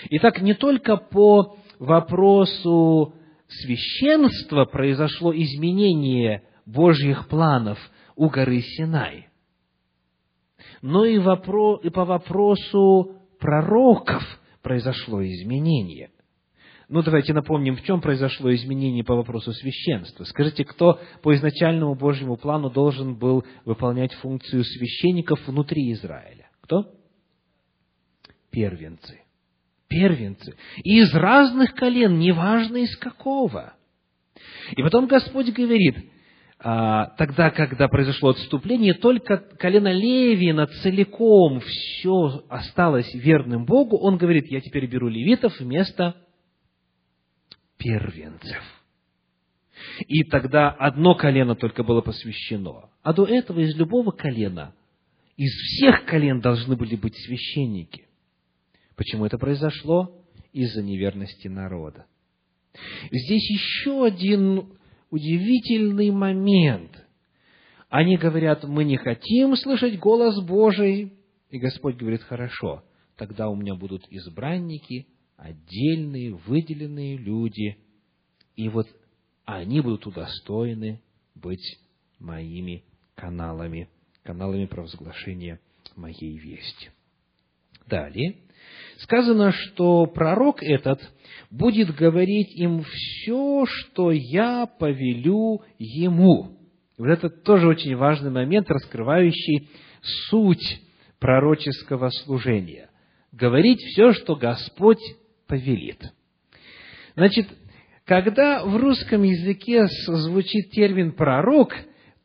[0.10, 3.14] Итак, не только по вопросу
[3.48, 7.80] священства произошло изменение Божьих планов
[8.16, 9.30] у горы Синай,
[10.82, 14.24] но и, вопро- и по вопросу пророков
[14.62, 16.12] произошло изменение.
[16.90, 20.24] Ну, давайте напомним, в чем произошло изменение по вопросу священства.
[20.24, 26.50] Скажите, кто по изначальному Божьему плану должен был выполнять функцию священников внутри Израиля?
[26.62, 26.94] Кто?
[28.52, 29.20] Первенцы.
[29.90, 30.56] Первенцы.
[30.84, 33.74] И из разных колен, неважно из какого.
[34.78, 35.98] И потом Господь говорит,
[36.60, 44.50] а, тогда, когда произошло отступление, только колено Левина целиком все осталось верным Богу, он говорит,
[44.50, 46.16] я теперь беру левитов вместо
[47.78, 48.62] первенцев.
[50.08, 52.90] И тогда одно колено только было посвящено.
[53.04, 54.74] А до этого из любого колена,
[55.36, 58.08] из всех колен должны были быть священники.
[58.96, 60.14] Почему это произошло?
[60.54, 62.08] Из-за неверности народа.
[63.12, 64.74] Здесь еще один
[65.12, 66.92] удивительный момент.
[67.90, 71.14] Они говорят, мы не хотим слышать голос Божий.
[71.50, 72.84] И Господь говорит, хорошо,
[73.16, 77.78] тогда у меня будут избранники, отдельные, выделенные люди,
[78.56, 78.88] и вот
[79.46, 81.00] они будут удостоены
[81.36, 81.80] быть
[82.20, 82.84] моими
[83.16, 83.88] каналами,
[84.24, 85.60] каналами провозглашения
[85.96, 86.90] моей вести.
[87.86, 88.36] Далее,
[88.98, 91.00] сказано, что пророк этот
[91.50, 96.58] будет говорить им все, что я повелю ему.
[96.98, 99.70] Вот это тоже очень важный момент, раскрывающий
[100.30, 100.82] суть
[101.20, 102.90] пророческого служения.
[103.32, 105.02] Говорить все, что Господь
[105.48, 106.02] повелит.
[107.16, 107.48] Значит,
[108.06, 111.76] когда в русском языке звучит термин «пророк»,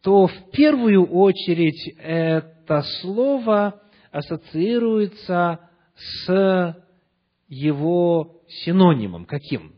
[0.02, 3.80] то в первую очередь это слово
[4.10, 6.76] ассоциируется с
[7.48, 9.24] его синонимом.
[9.24, 9.72] Каким?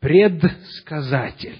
[0.00, 1.58] Предсказатель.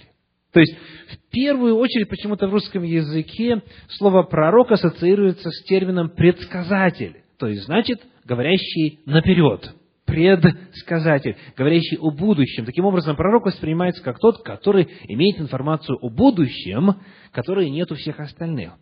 [0.52, 7.16] То есть, в первую очередь, почему-то в русском языке слово «пророк» ассоциируется с термином «предсказатель»,
[7.38, 9.74] то есть, значит, говорящий наперед
[10.06, 12.64] предсказатель, говорящий о будущем.
[12.64, 16.94] Таким образом, пророк воспринимается как тот, который имеет информацию о будущем,
[17.32, 18.72] которой нет у всех остальных.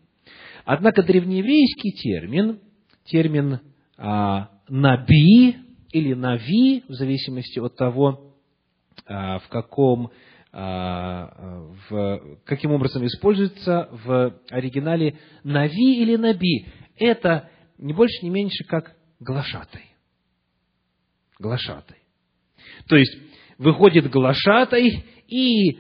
[0.65, 2.61] Однако древнееврейский термин,
[3.05, 3.61] термин
[3.97, 5.57] а, «наби»
[5.93, 8.35] или «нави», в зависимости от того,
[9.07, 10.11] а, в каком
[10.53, 16.67] а, в, каким образом используется в оригинале «нави» или «наби».
[16.97, 19.94] Это не больше, не меньше, как глашатай
[21.45, 21.99] глашатай.
[22.89, 23.17] То есть,
[23.59, 25.79] выходит глашатай и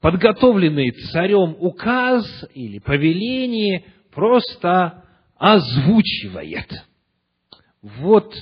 [0.00, 2.24] подготовленный царем указ
[2.54, 5.04] или повеление просто
[5.36, 6.70] озвучивает.
[7.82, 8.32] Вот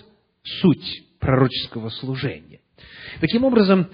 [0.43, 2.61] суть пророческого служения.
[3.21, 3.89] Таким образом,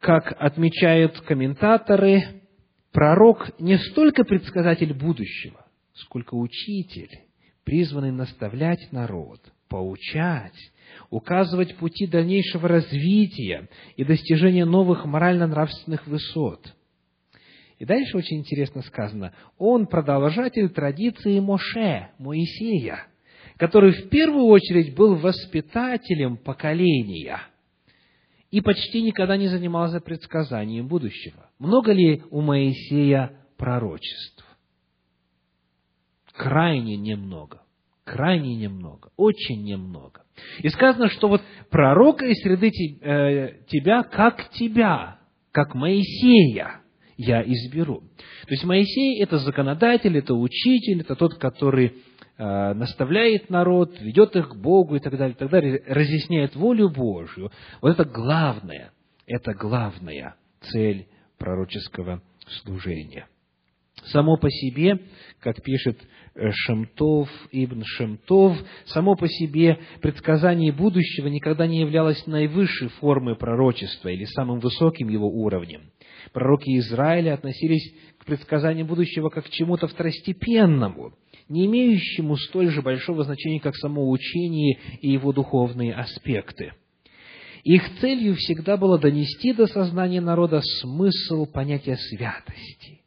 [0.00, 2.42] как отмечают комментаторы,
[2.92, 7.10] пророк не столько предсказатель будущего, сколько учитель,
[7.64, 10.54] призванный наставлять народ, поучать,
[11.14, 16.74] указывать пути дальнейшего развития и достижения новых морально-нравственных высот.
[17.78, 23.06] И дальше очень интересно сказано, он продолжатель традиции Моше, Моисея,
[23.58, 27.38] который в первую очередь был воспитателем поколения.
[28.50, 31.48] и почти никогда не занимался предсказанием будущего.
[31.58, 34.44] Много ли у Моисея пророчеств?
[36.32, 37.62] Крайне немного.
[38.04, 39.10] Крайне немного.
[39.16, 40.23] Очень немного.
[40.60, 45.18] И сказано, что вот пророка из среды э, тебя, как тебя,
[45.52, 46.80] как Моисея
[47.16, 48.00] я изберу.
[48.46, 51.94] То есть Моисей– это законодатель, это учитель, это тот, который
[52.36, 56.90] э, наставляет народ, ведет их к Богу и так далее, и так далее, разъясняет волю
[56.90, 57.50] Божью.
[57.80, 58.92] Вот это главное,
[59.26, 61.06] это главная цель
[61.38, 62.22] пророческого
[62.62, 63.28] служения.
[64.06, 64.98] Само по себе,
[65.40, 65.98] как пишет
[66.36, 68.56] Шемтов, Ибн Шемтов,
[68.86, 75.28] само по себе предсказание будущего никогда не являлось наивысшей формой пророчества или самым высоким его
[75.28, 75.90] уровнем.
[76.32, 81.12] Пророки Израиля относились к предсказанию будущего как к чему-то второстепенному,
[81.48, 86.72] не имеющему столь же большого значения, как само учение и его духовные аспекты.
[87.62, 93.03] Их целью всегда было донести до сознания народа смысл понятия святости,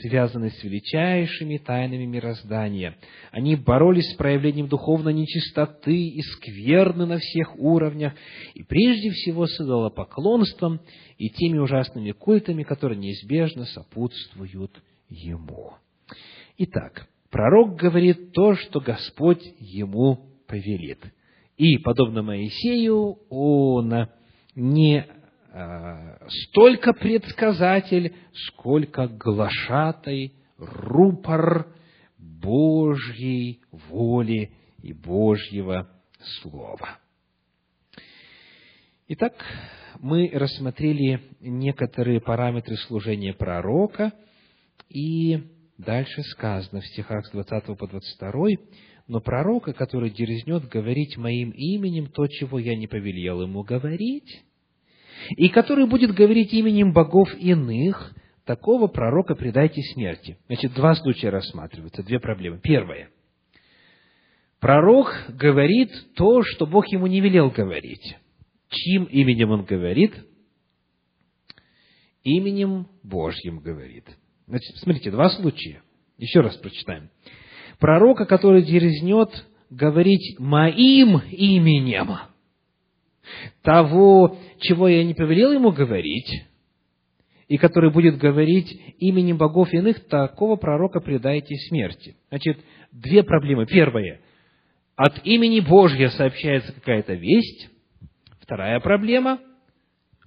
[0.00, 2.96] связанный с величайшими тайнами мироздания.
[3.30, 8.14] Они боролись с проявлением духовной нечистоты и скверны на всех уровнях,
[8.54, 10.80] и прежде всего с идолопоклонством
[11.18, 15.72] и теми ужасными культами, которые неизбежно сопутствуют ему.
[16.58, 21.00] Итак, пророк говорит то, что Господь ему повелит.
[21.56, 24.08] И, подобно Моисею, он
[24.54, 25.06] не
[26.28, 31.68] столько предсказатель, сколько глашатай, рупор
[32.18, 34.52] Божьей воли
[34.82, 35.88] и Божьего
[36.40, 36.98] Слова.
[39.08, 39.34] Итак,
[40.00, 44.12] мы рассмотрели некоторые параметры служения пророка,
[44.90, 45.44] и
[45.78, 48.48] дальше сказано в стихах с 20 по 22,
[49.06, 54.44] «Но пророка, который дерзнет говорить моим именем то, чего я не повелел ему говорить,
[55.36, 58.14] и который будет говорить именем богов иных,
[58.44, 60.38] такого пророка предайте смерти.
[60.46, 62.60] Значит, два случая рассматриваются, две проблемы.
[62.62, 63.10] Первое.
[64.60, 68.16] Пророк говорит то, что Бог ему не велел говорить.
[68.70, 70.14] Чьим именем он говорит?
[72.24, 74.04] Именем Божьим говорит.
[74.46, 75.82] Значит, смотрите, два случая.
[76.18, 77.10] Еще раз прочитаем.
[77.78, 82.16] Пророка, который дерзнет говорить моим именем–
[83.62, 86.44] того, чего я не повелел ему говорить,
[87.48, 88.68] и который будет говорить
[88.98, 92.16] именем богов иных, такого пророка предайте смерти.
[92.28, 92.58] Значит,
[92.92, 93.66] две проблемы.
[93.66, 94.20] Первая.
[94.96, 97.70] От имени Божьего сообщается какая-то весть.
[98.40, 99.40] Вторая проблема.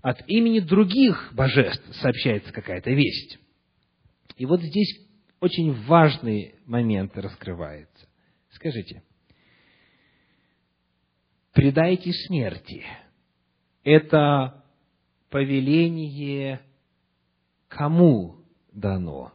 [0.01, 3.37] От имени других божеств сообщается какая-то весть.
[4.37, 4.99] И вот здесь
[5.39, 8.07] очень важный момент раскрывается.
[8.49, 9.03] Скажите,
[11.53, 12.85] предайте смерти.
[13.83, 14.63] Это
[15.29, 16.61] повеление
[17.67, 19.33] кому дано?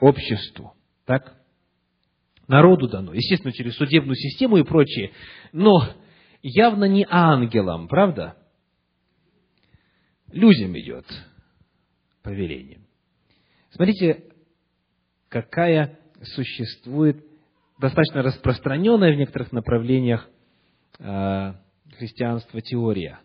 [0.00, 1.40] Обществу, так?
[2.46, 5.12] Народу дано, естественно, через судебную систему и прочее,
[5.52, 5.94] но
[6.42, 8.36] явно не ангелам, правда?
[10.30, 11.06] Людям идет
[12.22, 12.80] повеление.
[13.70, 14.24] Смотрите,
[15.28, 17.24] какая существует
[17.78, 20.28] достаточно распространенная в некоторых направлениях
[20.98, 21.52] э,
[21.96, 23.20] христианства теория,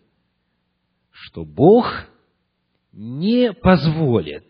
[1.10, 1.86] что Бог
[2.92, 4.44] не позволит,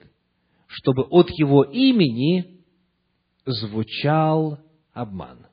[0.66, 2.60] чтобы от Его имени
[3.44, 4.58] звучал
[4.92, 5.46] обман.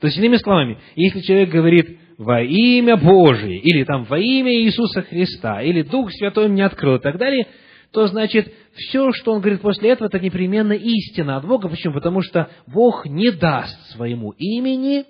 [0.00, 5.02] То есть, иными словами, если человек говорит во имя Божие, или там во имя Иисуса
[5.02, 7.46] Христа, или Дух Святой мне открыл и так далее–
[7.92, 11.68] то значит, все, что он говорит после этого, это непременно истина от Бога.
[11.68, 11.94] Почему?
[11.94, 15.04] Потому что Бог не даст своему имени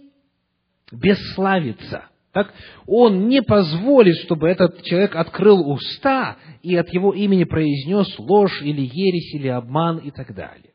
[0.90, 2.06] бесславиться.
[2.32, 2.52] Так?
[2.86, 8.80] Он не позволит, чтобы этот человек открыл уста и от его имени произнес ложь или
[8.80, 10.72] ересь или обман и так далее.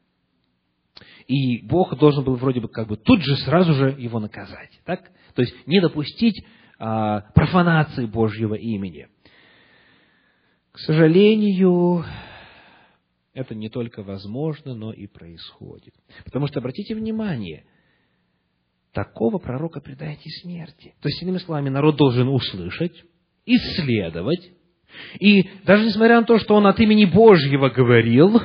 [1.27, 4.71] И Бог должен был вроде бы как бы тут же сразу же его наказать.
[4.85, 5.01] Так?
[5.35, 6.41] То есть не допустить
[6.79, 9.07] а, профанации Божьего имени.
[10.77, 12.05] К сожалению,
[13.33, 15.95] это не только возможно, но и происходит.
[16.23, 17.65] Потому что, обратите внимание,
[18.93, 20.93] такого пророка предайте смерти.
[21.01, 22.93] То есть, иными словами, народ должен услышать,
[23.47, 24.51] исследовать,
[25.19, 28.39] и даже несмотря на то, что он от имени Божьего говорил,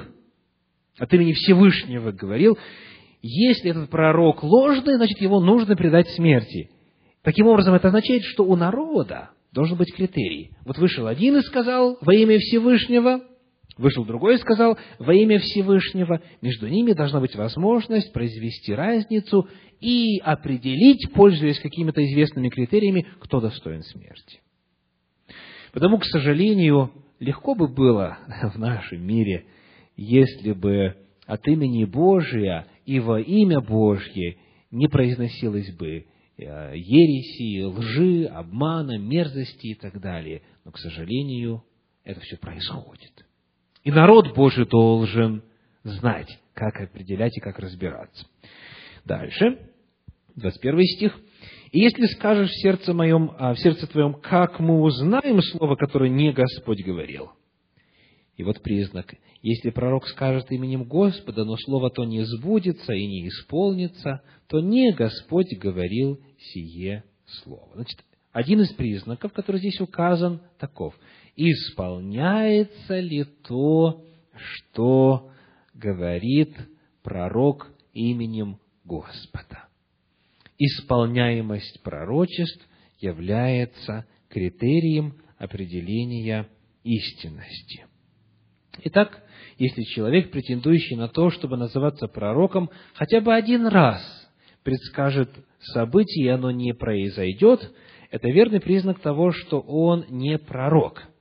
[0.97, 2.57] от имени Всевышнего говорил,
[3.21, 6.71] если этот пророк ложный, значит, его нужно предать смерти.
[7.21, 10.53] Таким образом, это означает, что у народа должен быть критерий.
[10.65, 13.21] Вот вышел один и сказал во имя Всевышнего,
[13.79, 19.49] Вышел другой и сказал, во имя Всевышнего, между ними должна быть возможность произвести разницу
[19.81, 24.41] и определить, пользуясь какими-то известными критериями, кто достоин смерти.
[25.73, 28.19] Потому, к сожалению, легко бы было
[28.55, 29.47] в нашем мире,
[29.97, 30.97] если бы
[31.27, 34.37] от имени Божия и во имя Божье
[34.71, 36.07] не произносилось бы
[36.37, 40.43] ереси, лжи, обмана, мерзости и так далее.
[40.65, 41.65] Но, к сожалению,
[42.05, 43.27] это все происходит.
[43.85, 45.43] И народ Божий должен
[45.83, 48.27] знать, как определять и как разбираться.
[49.05, 49.59] Дальше,
[50.37, 51.19] 21 стих.
[51.73, 56.11] «И если скажешь в сердце моем, а в сердце твоем, как мы узнаем слово, которое
[56.11, 57.31] не Господь говорил?»
[58.43, 59.15] И вот признак.
[59.41, 64.93] Если пророк скажет именем Господа, но слово то не сбудется и не исполнится, то не
[64.93, 67.71] Господь говорил сие слово.
[67.75, 70.99] Значит, один из признаков, который здесь указан, таков
[71.37, 75.31] исполняется ли то, что
[75.73, 76.57] говорит
[77.05, 79.69] пророк именем Господа.
[80.59, 82.67] Исполняемость пророчеств
[82.99, 86.49] является критерием определения
[86.83, 87.87] истинности.
[88.85, 89.23] Итак,
[89.59, 94.03] если человек, претендующий на то, чтобы называться пророком, хотя бы один раз
[94.63, 97.73] предскажет событие, и оно не произойдет,
[98.11, 101.05] это верный признак того, что он не пророк–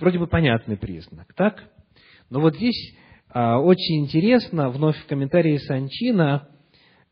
[0.00, 1.62] Вроде бы понятный признак, так?
[2.30, 2.94] Но вот здесь
[3.28, 6.48] а, очень интересно, вновь в комментарии Санчина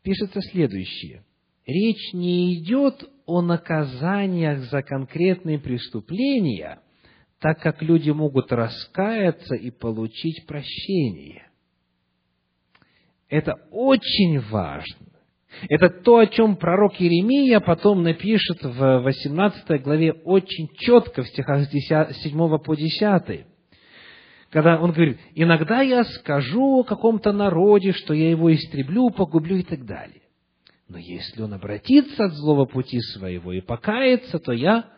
[0.01, 1.23] пишется следующее.
[1.67, 6.79] Речь не идет о наказаниях за конкретные преступления,
[7.39, 11.47] так как люди могут раскаяться и получить прощение.
[13.29, 15.07] Это очень важно.
[15.67, 21.67] Это то, о чем пророк Иеремия потом напишет в 18 главе очень четко в стихах
[21.67, 23.45] с 7 по 10.
[24.51, 29.63] Когда он говорит, иногда я скажу о каком-то народе, что я его истреблю, погублю и
[29.63, 30.21] так далее.
[30.87, 34.89] Но если он обратится от злого пути своего и покается, то я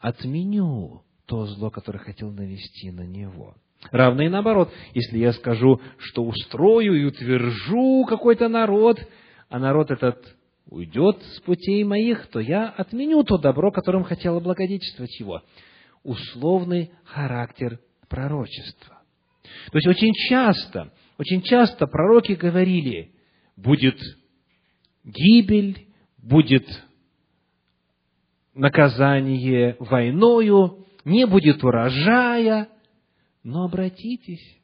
[0.00, 3.54] отменю то зло, которое хотел навести на него.
[3.90, 8.98] Равно и наоборот, если я скажу, что устрою и утвержу какой-то народ–
[9.52, 15.20] а народ этот уйдет с путей моих, то я отменю то добро, которым хотел облагодетельствовать
[15.20, 15.42] его.
[16.02, 19.02] Условный характер пророчества.
[19.70, 23.12] То есть очень часто, очень часто пророки говорили,
[23.56, 24.00] будет
[25.04, 26.66] гибель, будет
[28.54, 32.68] наказание войною, не будет урожая,
[33.42, 34.58] но обратитесь,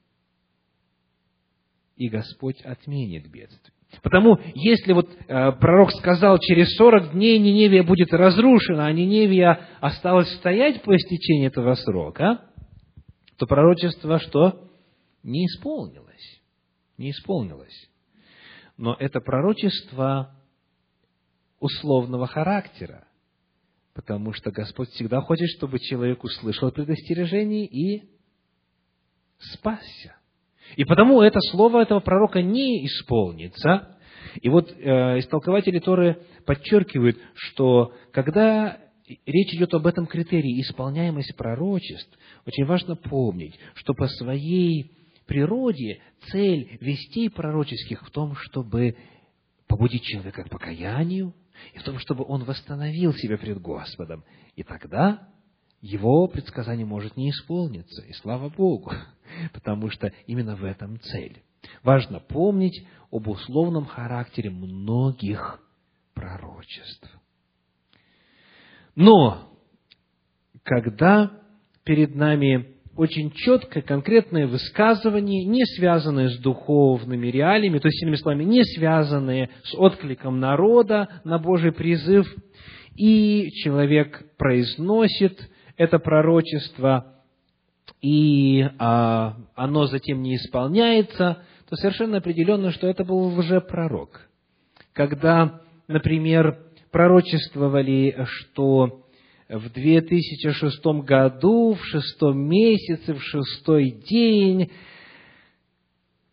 [1.97, 3.75] и Господь отменит бедствие.
[4.03, 10.31] Потому, если вот э, пророк сказал, через 40 дней Ниневия будет разрушена, а Ниневия осталась
[10.37, 12.43] стоять по истечении этого срока,
[13.39, 14.69] то пророчество что?
[15.23, 16.43] Не исполнилось.
[16.99, 17.89] Не исполнилось.
[18.77, 20.35] Но это пророчество
[21.59, 23.08] условного характера,
[23.99, 28.05] потому что Господь всегда хочет, чтобы человек услышал предостережение и
[29.41, 30.15] спасся.
[30.77, 33.99] И потому это слово этого пророка не исполнится.
[34.41, 38.79] И вот э, истолкователи Торы подчеркивают, что когда
[39.27, 44.93] речь идет об этом критерии исполняемость пророчеств, очень важно помнить, что по своей
[45.27, 48.95] природе цель вестей пророческих в том, чтобы
[49.67, 51.35] побудить человека к покаянию,
[51.75, 54.25] и в том, чтобы он восстановил себя пред Господом.
[54.57, 55.29] И тогда
[55.81, 58.93] его предсказание может не исполниться, и слава Богу,
[59.53, 61.43] потому что именно в этом цель.
[61.83, 65.61] Важно помнить об условном характере многих
[66.15, 67.09] пророчеств.
[68.95, 69.53] Но,
[70.65, 71.31] когда
[71.85, 78.43] перед нами очень четкое, конкретное высказывание, не связанное с духовными реалиями, то есть, иными словами,
[78.43, 82.27] не связанное с откликом народа на Божий призыв,
[82.97, 85.39] и человек произносит
[85.77, 87.23] это пророчество,
[88.03, 94.29] и а, оно затем не исполняется, то совершенно определенно, что это был лжепророк.
[94.93, 96.59] Когда, например,
[96.91, 99.05] пророчествовали, что
[99.49, 104.71] в 2006 году, в шестом месяце, в шестой день,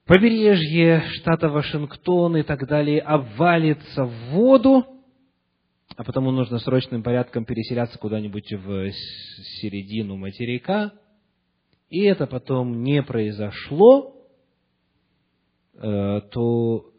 [0.06, 4.86] побережье штата Вашингтон и так далее обвалится в воду,
[5.96, 8.92] а потому нужно срочным порядком переселяться куда-нибудь в
[9.62, 10.92] середину материка,
[11.90, 14.14] и это потом не произошло,
[15.76, 16.92] э, то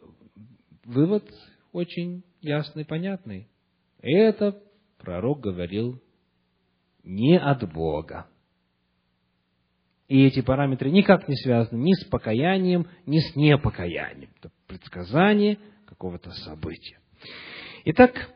[0.85, 1.25] вывод
[1.73, 3.49] очень ясный, понятный.
[4.01, 4.59] Это
[4.99, 6.01] пророк говорил
[7.07, 8.27] не от Бога.
[10.09, 14.31] И эти параметры никак не связаны ни с покаянием, ни с непокаянием.
[14.39, 16.99] Это предсказание какого-то события.
[17.87, 18.31] Итак,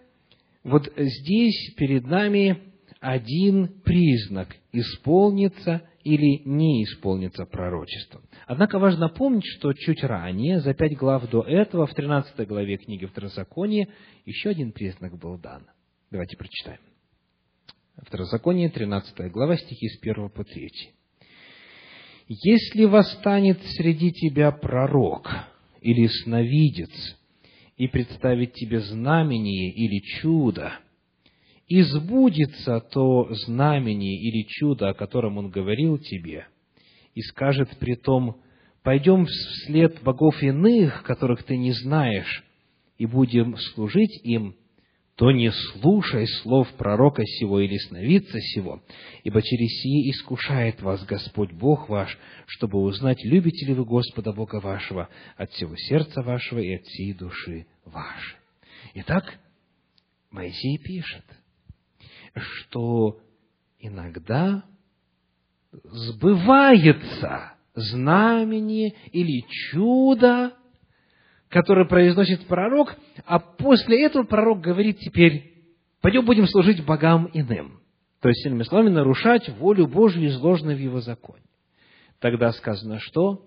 [0.65, 2.59] вот здесь перед нами
[3.01, 8.23] один признак– исполнится или не исполнится пророчество.
[8.47, 13.07] Однако важно помнить, что чуть ранее, за пять глав до этого, в 13 главе книги
[13.07, 13.89] Второзакония,
[14.25, 15.67] еще один признак был дан.
[16.11, 16.81] Давайте прочитаем.
[18.07, 20.71] Второзаконие, 13 глава, стихи с 1 по 3.
[22.29, 25.29] «Если восстанет среди тебя пророк
[25.83, 26.91] или сновидец,
[27.77, 30.73] и представит тебе знамение или чудо,
[31.67, 36.47] и сбудется то знамение или чудо, о котором он говорил тебе,
[37.15, 38.41] и скажет при том,
[38.83, 42.45] пойдем вслед богов иных, которых ты не знаешь,
[42.99, 44.57] и будем служить им,
[45.21, 48.83] то не слушай слов пророка сего или сновидца сего,
[49.23, 52.17] ибо через сие искушает вас Господь Бог ваш,
[52.47, 57.13] чтобы узнать, любите ли вы Господа Бога вашего от всего сердца вашего и от всей
[57.13, 58.39] души вашей.
[58.95, 59.39] Итак,
[60.31, 61.27] Моисей пишет,
[62.35, 63.21] что
[63.79, 64.65] иногда
[65.85, 70.55] сбывается знамение или чудо,
[71.51, 72.97] которое произносит пророк,
[73.27, 75.53] а после этого пророк говорит теперь,
[76.01, 77.81] пойдем будем служить богам иным.
[78.21, 81.43] То есть, иными словами, нарушать волю Божью, изложенную в его законе.
[82.21, 83.45] Тогда сказано, что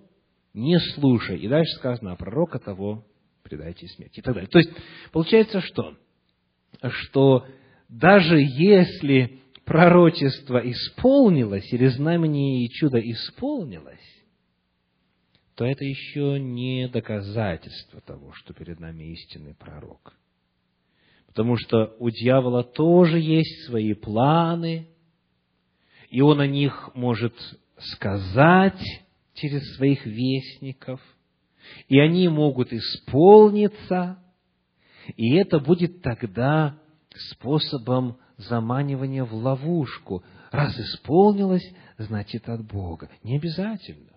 [0.53, 1.37] не слушай.
[1.39, 3.05] И дальше сказано, а пророка того
[3.43, 4.19] предайте смерти.
[4.19, 4.49] И так далее.
[4.49, 4.71] То есть,
[5.11, 5.95] получается что?
[6.81, 7.45] Что
[7.87, 14.12] даже если пророчество исполнилось, или знамение и чудо исполнилось,
[15.55, 20.13] то это еще не доказательство того, что перед нами истинный пророк.
[21.27, 24.87] Потому что у дьявола тоже есть свои планы,
[26.09, 27.33] и он о них может
[27.77, 28.81] сказать
[29.33, 31.01] через своих вестников,
[31.87, 34.19] и они могут исполниться,
[35.15, 36.77] и это будет тогда
[37.31, 40.23] способом заманивания в ловушку.
[40.51, 43.09] Раз исполнилось, значит от Бога.
[43.23, 44.12] Не обязательно.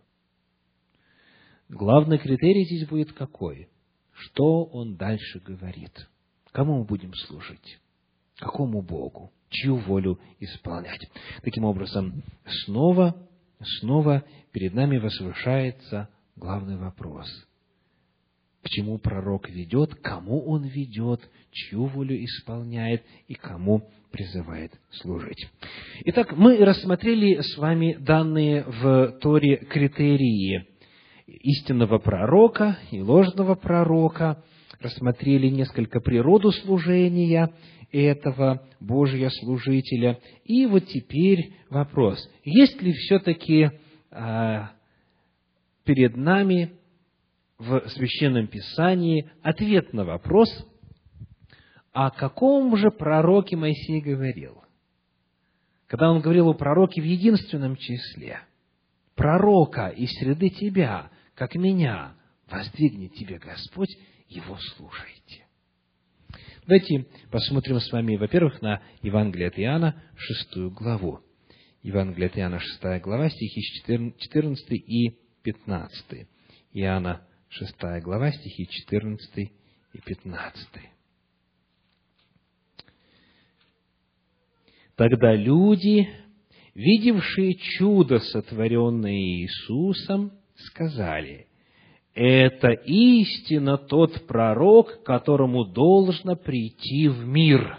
[1.68, 3.68] Главный критерий здесь будет какой?
[4.12, 6.08] Что он дальше говорит?
[6.52, 7.78] Кому мы будем служить?
[8.38, 9.32] Какому Богу?
[9.50, 11.00] Чью волю исполнять?
[11.42, 12.22] Таким образом,
[12.64, 13.16] снова,
[13.80, 17.26] снова перед нами возвышается главный вопрос.
[18.62, 25.48] К чему пророк ведет, кому он ведет, чью волю исполняет и кому призывает служить.
[26.04, 30.75] Итак, мы рассмотрели с вами данные в Торе критерии
[31.26, 34.42] истинного пророка и ложного пророка,
[34.80, 37.52] рассмотрели несколько природу служения
[37.92, 40.18] этого Божьего служителя.
[40.44, 43.70] И вот теперь вопрос, есть ли все-таки
[44.10, 44.72] а,
[45.84, 46.72] перед нами
[47.58, 50.48] в Священном Писании ответ на вопрос,
[51.92, 54.62] о каком же пророке Моисей говорил?
[55.86, 58.40] Когда он говорил о пророке в единственном числе,
[59.14, 62.16] пророка из среды тебя, как меня,
[62.48, 63.94] воздвигнет тебе Господь,
[64.28, 65.46] его слушайте.
[66.66, 71.20] Давайте посмотрим с вами, во-первых, на Евангелие от Иоанна, шестую главу.
[71.82, 76.26] Евангелие от Иоанна, шестая глава, стихи 14 и 15.
[76.72, 80.68] Иоанна, шестая глава, стихи 14 и 15.
[84.96, 86.08] Тогда люди,
[86.74, 91.46] видевшие чудо, сотворенное Иисусом, сказали,
[92.14, 97.78] это истинно тот пророк, которому должно прийти в мир.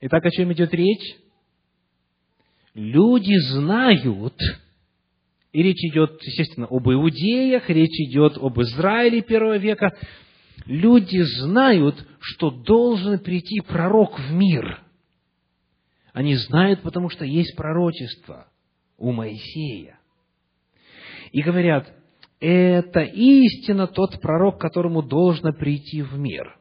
[0.00, 1.16] Итак, о чем идет речь?
[2.72, 4.38] Люди знают,
[5.52, 9.94] и речь идет, естественно, об иудеях, речь идет об Израиле первого века.
[10.64, 14.82] Люди знают, что должен прийти пророк в мир–
[16.18, 18.48] они знают, потому что есть пророчество
[18.96, 20.00] у Моисея.
[21.30, 21.94] И говорят,
[22.40, 26.58] это истина тот пророк, которому должно прийти в мир.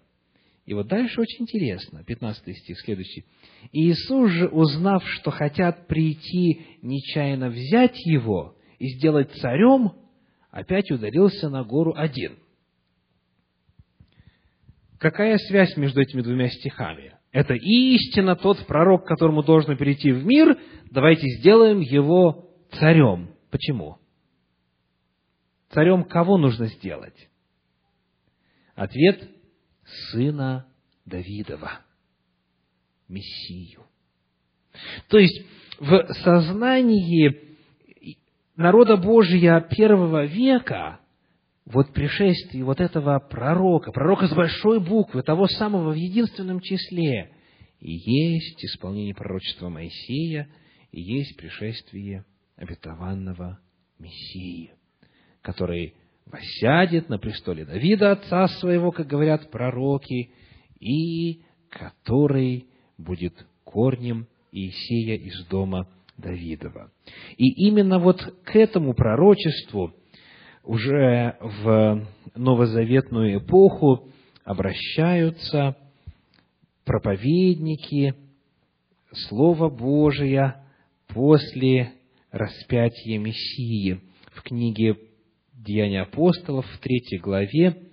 [0.67, 3.25] И вот дальше очень интересно, 15 стих, следующий.
[3.71, 9.93] Иисус же, узнав, что хотят прийти нечаянно взять его и сделать царем,
[10.51, 12.37] опять удалился на гору один.
[14.99, 17.16] Какая связь между этими двумя стихами?
[17.37, 20.57] Это истина тот пророк, которому должно перейти в мир.
[20.89, 23.29] Давайте сделаем его царем.
[23.51, 23.99] Почему?
[25.69, 27.29] Царем кого нужно сделать?
[28.73, 29.29] Ответ–
[30.11, 30.65] сына
[31.05, 31.73] Давидова,
[33.07, 33.83] Мессию.
[35.07, 35.45] То есть,
[35.79, 37.55] в сознании
[38.55, 41.01] народа Божия первого века
[41.71, 47.31] вот пришествие вот этого пророка, пророка с большой буквы, того самого в единственном числе,
[47.79, 50.47] есть исполнение пророчества Моисея,
[50.91, 53.59] и есть пришествие обетованного
[53.99, 54.71] Мессии,
[55.41, 55.93] который
[56.25, 60.31] восядет на престоле Давида, отца своего, как говорят пророки,
[60.79, 66.91] и который будет корнем Иисея из дома Давидова.
[67.37, 69.93] И именно вот к этому пророчеству
[70.67, 72.05] уже в
[72.35, 74.09] новозаветную эпоху
[74.43, 75.75] обращаются
[76.83, 78.13] проповедники
[79.29, 80.67] Слова Божия
[81.07, 81.93] после
[82.31, 84.01] распятия Мессии.
[84.33, 84.97] В книге
[85.53, 87.83] Деяния апостолов в третьей главе,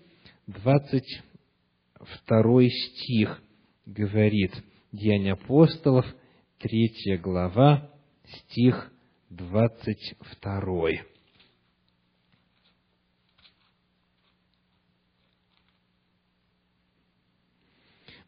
[0.49, 3.41] 22 стих
[3.87, 4.53] говорит,
[4.91, 6.05] Деяния апостолов,
[6.59, 7.89] третья глава,
[8.27, 8.91] стих
[9.31, 11.14] 22.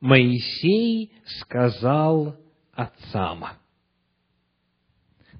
[0.00, 2.36] Моисей сказал
[2.72, 3.44] отцам.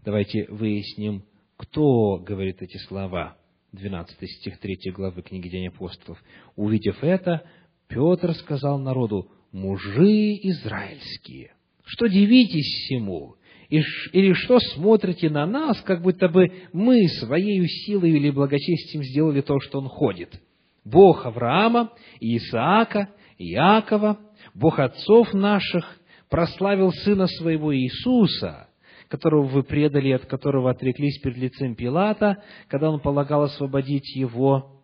[0.04, 1.24] Давайте выясним,
[1.57, 3.36] кто говорит эти слова.
[3.72, 6.22] 12 стих 3 главы книги День апостолов.
[6.54, 7.46] Увидев это,
[7.88, 11.52] Петр сказал народу, «Мужи израильские,
[11.84, 13.36] что дивитесь всему?
[13.68, 19.61] Или что смотрите на нас, как будто бы мы своей силой или благочестием сделали то,
[19.61, 20.40] что он ходит?
[20.84, 24.18] Бог Авраама, Исаака, Иакова,
[24.57, 25.84] Бог отцов наших
[26.30, 28.68] прославил Сына Своего Иисуса,
[29.09, 34.82] которого вы предали, от которого отреклись перед лицем Пилата, когда он полагал освободить его.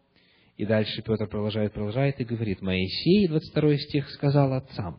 [0.58, 4.98] И дальше Петр продолжает, продолжает и говорит, Моисей, 22 стих, сказал отцам,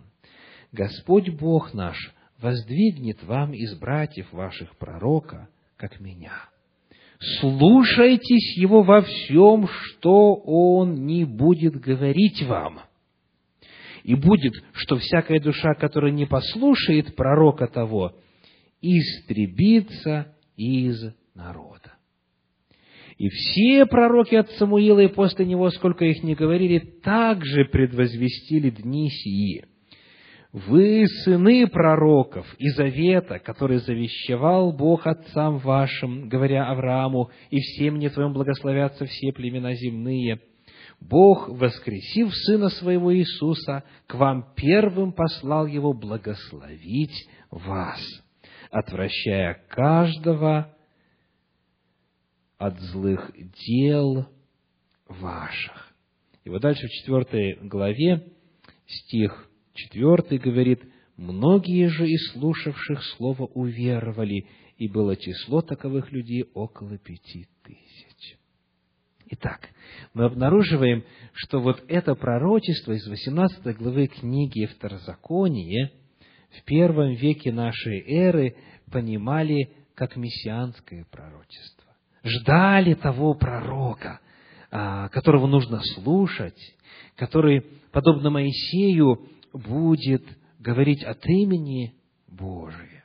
[0.71, 1.95] Господь Бог наш
[2.41, 6.49] воздвигнет вам из братьев ваших пророка, как меня.
[7.39, 12.81] Слушайтесь его во всем, что он не будет говорить вам–
[14.03, 18.13] и будет, что всякая душа, которая не послушает пророка того,
[18.81, 21.93] истребится из народа.
[23.17, 29.09] И все пророки от Самуила и после него, сколько их не говорили, также предвозвестили дни
[29.09, 29.65] сии.
[30.51, 38.09] Вы сыны пророков и завета, который завещевал Бог отцам вашим, говоря Аврааму, и всем не
[38.09, 40.41] твоем благословятся все племена земные–
[41.09, 47.99] Бог, воскресив Сына Своего Иисуса, к вам первым послал Его благословить вас,
[48.71, 50.73] отвращая каждого
[52.57, 53.31] от злых
[53.67, 54.27] дел
[55.07, 55.93] ваших.
[56.45, 58.31] И вот дальше в четвертой главе,
[58.87, 60.81] стих четвертый говорит,
[61.17, 64.47] «Многие же из слушавших слово уверовали,
[64.77, 67.52] и было число таковых людей около пяти тысяч».
[69.35, 69.67] Итак,
[70.13, 71.03] мы обнаруживаем,
[71.33, 75.91] что вот это пророчество из 18 главы книги Второзакония
[76.51, 78.55] в первом веке нашей эры
[78.91, 81.95] понимали как мессианское пророчество.
[82.23, 84.19] Ждали того пророка,
[84.69, 86.75] а, которого нужно слушать,
[87.15, 90.23] который, подобно Моисею, будет
[90.59, 91.95] говорить от имени
[92.27, 93.03] Божия.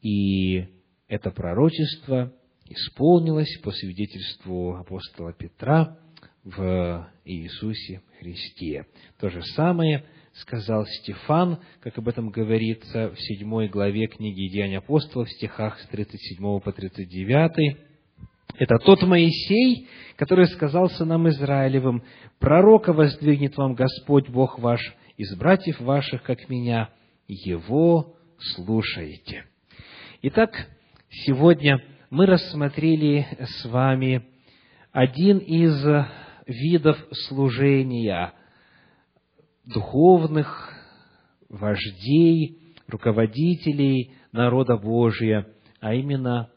[0.00, 0.68] И
[1.06, 2.32] это пророчество
[2.70, 5.96] исполнилось по свидетельству апостола Петра
[6.44, 8.86] в Иисусе Христе.
[9.18, 10.04] То же самое
[10.34, 15.86] сказал Стефан, как об этом говорится в седьмой главе книги Деяний апостолов, в стихах с
[15.88, 17.76] 37 по 39.
[18.58, 22.02] Это тот Моисей, который сказал сынам Израилевым,
[22.38, 24.80] «Пророка воздвигнет вам Господь Бог ваш
[25.16, 26.90] из братьев ваших, как меня,
[27.26, 29.44] Его слушайте».
[30.22, 30.68] Итак,
[31.10, 31.80] сегодня
[32.10, 34.26] мы рассмотрели с вами
[34.92, 35.84] один из
[36.46, 36.96] видов
[37.28, 38.32] служения
[39.64, 40.72] духовных
[41.50, 45.48] вождей, руководителей народа Божия,
[45.80, 46.50] а именно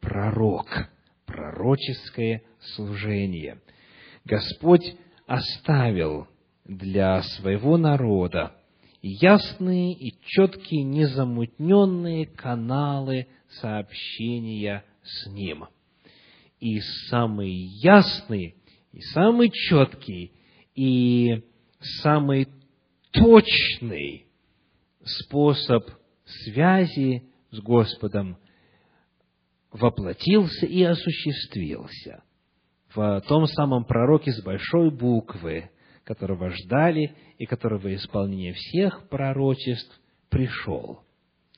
[0.00, 0.66] пророк,
[1.26, 2.42] пророческое
[2.74, 3.60] служение.
[4.24, 6.26] Господь оставил
[6.64, 8.56] для своего народа
[9.02, 13.26] ясные и четкие, незамутненные каналы
[13.60, 15.66] сообщения с Ним.
[16.58, 18.56] И самый ясный,
[18.92, 20.32] и самый четкий,
[20.74, 21.42] и
[22.02, 22.48] самый
[23.12, 24.26] точный
[25.04, 25.88] способ
[26.24, 28.36] связи с Господом
[29.72, 32.22] воплотился и осуществился
[32.94, 35.70] в том самом пророке с большой буквы,
[36.04, 41.00] которого ждали и которого исполнение всех пророчеств пришел.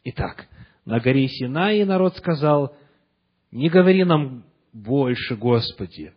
[0.05, 0.47] Итак,
[0.85, 2.75] на горе Синай народ сказал,
[3.51, 6.13] не говори нам больше, Господи,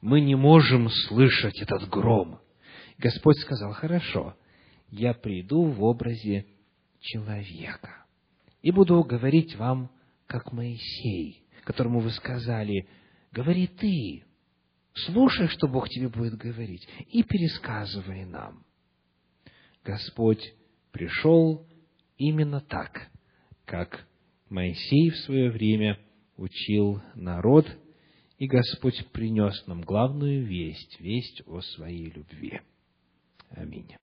[0.00, 2.40] мы не можем слышать этот гром.
[2.98, 4.34] Господь сказал, хорошо,
[4.90, 6.46] я приду в образе
[7.00, 8.04] человека
[8.62, 9.90] и буду говорить вам,
[10.26, 12.88] как Моисей, которому вы сказали,
[13.32, 14.24] говори ты,
[14.92, 18.64] слушай, что Бог тебе будет говорить, и пересказывай нам.
[19.84, 20.54] Господь
[20.92, 21.66] пришел
[22.18, 23.08] именно так,
[23.64, 24.06] как
[24.50, 25.98] Моисей в свое время
[26.36, 27.66] учил народ,
[28.38, 32.60] и Господь принес нам главную весть, весть о своей любви.
[33.50, 33.94] Аминь.